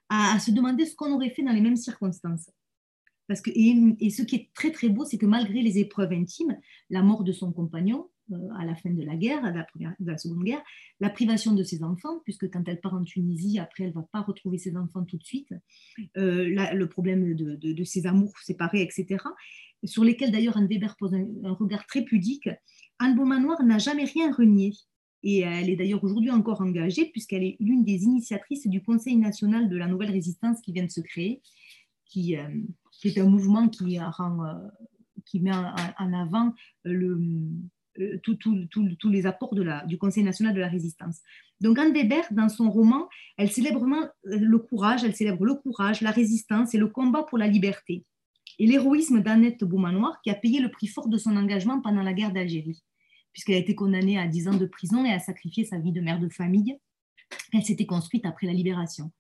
à, 0.10 0.40
se 0.40 0.52
demander 0.52 0.86
ce 0.86 0.96
qu'on 0.96 1.12
aurait 1.12 1.32
fait 1.32 1.44
dans 1.44 1.52
les 1.52 1.62
mêmes 1.62 1.76
circonstances. 1.76 2.50
Parce 3.28 3.42
que, 3.42 3.52
et, 3.54 4.10
ce 4.10 4.22
qui 4.24 4.36
est 4.36 4.50
très 4.54 4.72
très 4.72 4.90
beau, 4.90 5.06
c'est 5.06 5.18
que 5.18 5.26
malgré 5.26 5.62
les 5.62 5.80
épreuves 5.80 6.14
intimes, 6.14 6.58
la 6.90 7.04
mort 7.04 7.24
de 7.24 7.34
son 7.34 7.52
compagnon, 7.52 8.10
euh, 8.32 8.36
à 8.58 8.66
la 8.66 8.76
fin 8.76 8.90
de 8.90 9.04
la 9.04 9.16
guerre, 9.16 9.42
la, 9.42 9.66
de 10.00 10.06
la, 10.06 10.18
Seconde 10.18 10.44
Guerre, 10.44 10.64
la 11.00 11.10
privation 11.10 11.54
de 11.54 11.64
ses 11.64 11.84
enfants, 11.84 12.20
puisque 12.24 12.50
quand 12.50 12.64
elle 12.68 12.80
part 12.80 12.94
en 12.94 13.04
Tunisie, 13.04 13.60
après, 13.60 13.84
elle 13.84 13.90
ne 13.90 13.96
va 13.96 14.08
pas 14.12 14.22
retrouver 14.22 14.58
ses 14.58 14.76
enfants 14.78 15.04
tout 15.04 15.18
de 15.18 15.24
suite, 15.24 15.50
euh, 16.18 16.48
le 16.74 16.90
problème 16.90 17.36
de, 17.36 17.84
ses 17.84 18.08
amours 18.08 18.38
séparés, 18.40 18.82
etc., 18.82 19.24
sur 19.84 20.04
lesquels 20.04 20.32
d'ailleurs 20.32 20.58
Anne 20.58 20.68
Weber 20.68 20.96
pose 20.98 21.14
un, 21.14 21.28
un, 21.44 21.54
regard 21.54 21.86
très 21.86 22.04
pudique, 22.04 22.50
Anne 23.00 23.16
Beaumanoir 23.16 23.62
n'a 23.64 23.78
jamais 23.78 24.06
rien 24.06 24.32
renié. 24.34 24.74
Et 25.24 25.40
elle 25.40 25.70
est 25.70 25.76
d'ailleurs 25.76 26.04
aujourd'hui 26.04 26.32
encore 26.32 26.62
engagée, 26.62 27.06
puisqu'elle 27.12 27.44
est 27.44 27.58
l'une 27.60 27.84
des 27.84 28.04
initiatrices 28.04 28.68
du 28.68 28.82
Conseil 28.82 29.18
national 29.18 29.68
de 29.70 29.76
la 29.76 29.88
nouvelle 29.88 30.12
résistance 30.12 30.62
qui 30.62 30.72
vient 30.72 30.86
de 30.86 30.92
se 30.92 31.02
créer, 31.02 31.42
qui, 32.06 32.38
euh, 32.38 32.48
qui 33.00 33.08
est 33.10 33.20
un 33.20 33.26
mouvement 33.26 33.70
qui, 33.70 34.00
qui 35.26 35.40
met 35.40 35.52
en, 35.52 36.14
avant 36.14 36.54
le 36.84 37.20
tous 38.22 39.10
les 39.10 39.26
apports 39.26 39.56
de 39.56 39.88
du 39.88 39.98
Conseil 39.98 40.24
national 40.24 40.54
de 40.54 40.60
la 40.60 40.68
résistance. 40.68 41.20
Donc 41.62 41.80
Anne 41.80 41.94
Weber, 41.94 42.24
dans 42.32 42.50
son 42.50 42.70
roman, 42.70 43.08
elle 43.38 43.52
célèbre 43.52 43.80
vraiment 43.80 44.08
le 44.24 44.58
courage, 44.58 45.04
elle 45.04 45.16
célèbre 45.16 45.46
le 45.46 45.56
courage, 45.56 46.02
la 46.02 46.12
résistance 46.12 46.76
et 46.76 46.78
le 46.78 46.88
combat 46.88 47.24
pour 47.24 47.38
la 47.38 47.48
liberté. 47.48 48.06
Et 48.60 48.68
l'héroïsme 48.68 49.22
d'Annette 49.22 49.64
Beaumanoir, 49.64 50.20
qui 50.22 50.30
a 50.30 50.36
payé 50.36 50.60
le 50.60 50.70
prix 50.70 50.88
fort 50.88 51.10
de 51.10 51.18
son 51.18 51.36
engagement 51.36 51.82
pendant 51.82 52.04
la 52.04 52.14
guerre 52.14 52.32
d'Algérie, 52.32 52.84
puisqu'elle 53.34 53.56
a 53.56 53.60
été 53.60 53.76
condamnée 53.76 54.20
à 54.20 54.28
10 54.28 54.48
ans 54.48 54.58
de 54.58 54.66
prison 54.66 55.06
et 55.06 55.12
a 55.12 55.20
sacrifié 55.20 55.66
sa 55.66 55.80
vie 55.80 55.92
de 55.92 56.02
mère 56.02 56.20
de 56.20 56.30
famille. 56.30 56.78
Elle 57.54 57.64
s'était 57.64 57.86
construite 57.86 58.26
après 58.26 58.48
la 58.48 58.54
libération. 58.54 59.12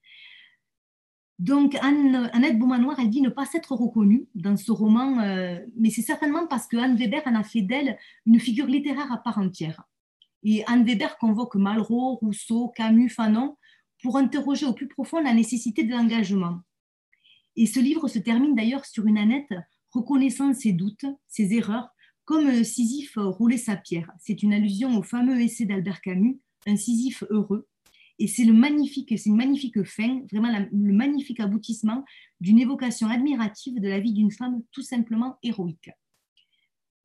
Donc, 1.39 1.75
Anne, 1.81 2.29
Annette 2.33 2.57
Beaumanoir, 2.57 2.99
elle 2.99 3.09
dit 3.09 3.21
ne 3.21 3.29
pas 3.29 3.45
s'être 3.45 3.73
reconnue 3.73 4.27
dans 4.33 4.57
ce 4.57 4.71
roman, 4.71 5.19
euh, 5.19 5.59
mais 5.75 5.91
c'est 5.91 6.01
certainement 6.01 6.47
parce 6.47 6.65
que 6.65 6.77
Anne 6.77 6.95
Weber 6.95 7.21
en 7.25 7.35
a 7.35 7.43
fait 7.43 7.61
d'elle 7.61 7.97
une 8.25 8.39
figure 8.39 8.65
littéraire 8.65 9.11
à 9.11 9.17
part 9.17 9.37
entière. 9.37 9.83
Et 10.43 10.63
Anne 10.65 10.83
Weber 10.83 11.17
convoque 11.19 11.55
Malraux, 11.55 12.15
Rousseau, 12.15 12.69
Camus, 12.69 13.09
Fanon 13.09 13.55
pour 14.01 14.17
interroger 14.17 14.65
au 14.65 14.73
plus 14.73 14.87
profond 14.87 15.19
la 15.19 15.33
nécessité 15.33 15.83
de 15.83 15.91
l'engagement. 15.91 16.59
Et 17.55 17.65
ce 17.65 17.79
livre 17.79 18.07
se 18.07 18.19
termine 18.19 18.55
d'ailleurs 18.55 18.85
sur 18.85 19.05
une 19.05 19.17
Annette 19.17 19.53
reconnaissant 19.91 20.53
ses 20.53 20.73
doutes, 20.73 21.05
ses 21.27 21.53
erreurs, 21.53 21.89
comme 22.25 22.63
Sisyphe 22.63 23.17
roulait 23.17 23.57
sa 23.57 23.75
pierre. 23.75 24.11
C'est 24.19 24.43
une 24.43 24.53
allusion 24.53 24.97
au 24.97 25.03
fameux 25.03 25.39
essai 25.41 25.65
d'Albert 25.65 26.01
Camus, 26.01 26.39
Un 26.65 26.75
Sisyphe 26.75 27.23
heureux, 27.29 27.67
et 28.19 28.27
c'est 28.27 28.45
le 28.45 28.53
magnifique, 28.53 29.11
une 29.25 29.35
magnifique 29.35 29.83
fin, 29.83 30.21
vraiment 30.31 30.49
le 30.71 30.93
magnifique 30.93 31.39
aboutissement 31.39 32.03
d'une 32.39 32.59
évocation 32.59 33.09
admirative 33.09 33.79
de 33.79 33.87
la 33.87 33.99
vie 33.99 34.13
d'une 34.13 34.31
femme 34.31 34.61
tout 34.71 34.81
simplement 34.81 35.37
héroïque. 35.43 35.91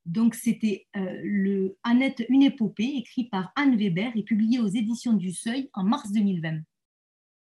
Donc 0.05 0.35
c'était 0.35 0.87
euh, 0.96 1.68
Annette, 1.85 2.25
une 2.29 2.42
épopée, 2.42 2.94
écrit 2.96 3.29
par 3.29 3.53
Anne 3.55 3.77
Weber 3.77 4.12
et 4.16 4.25
publié 4.25 4.59
aux 4.59 4.68
éditions 4.68 5.12
du 5.12 5.33
Seuil 5.33 5.70
en 5.75 5.85
mars 5.85 6.11
2020. 6.12 6.61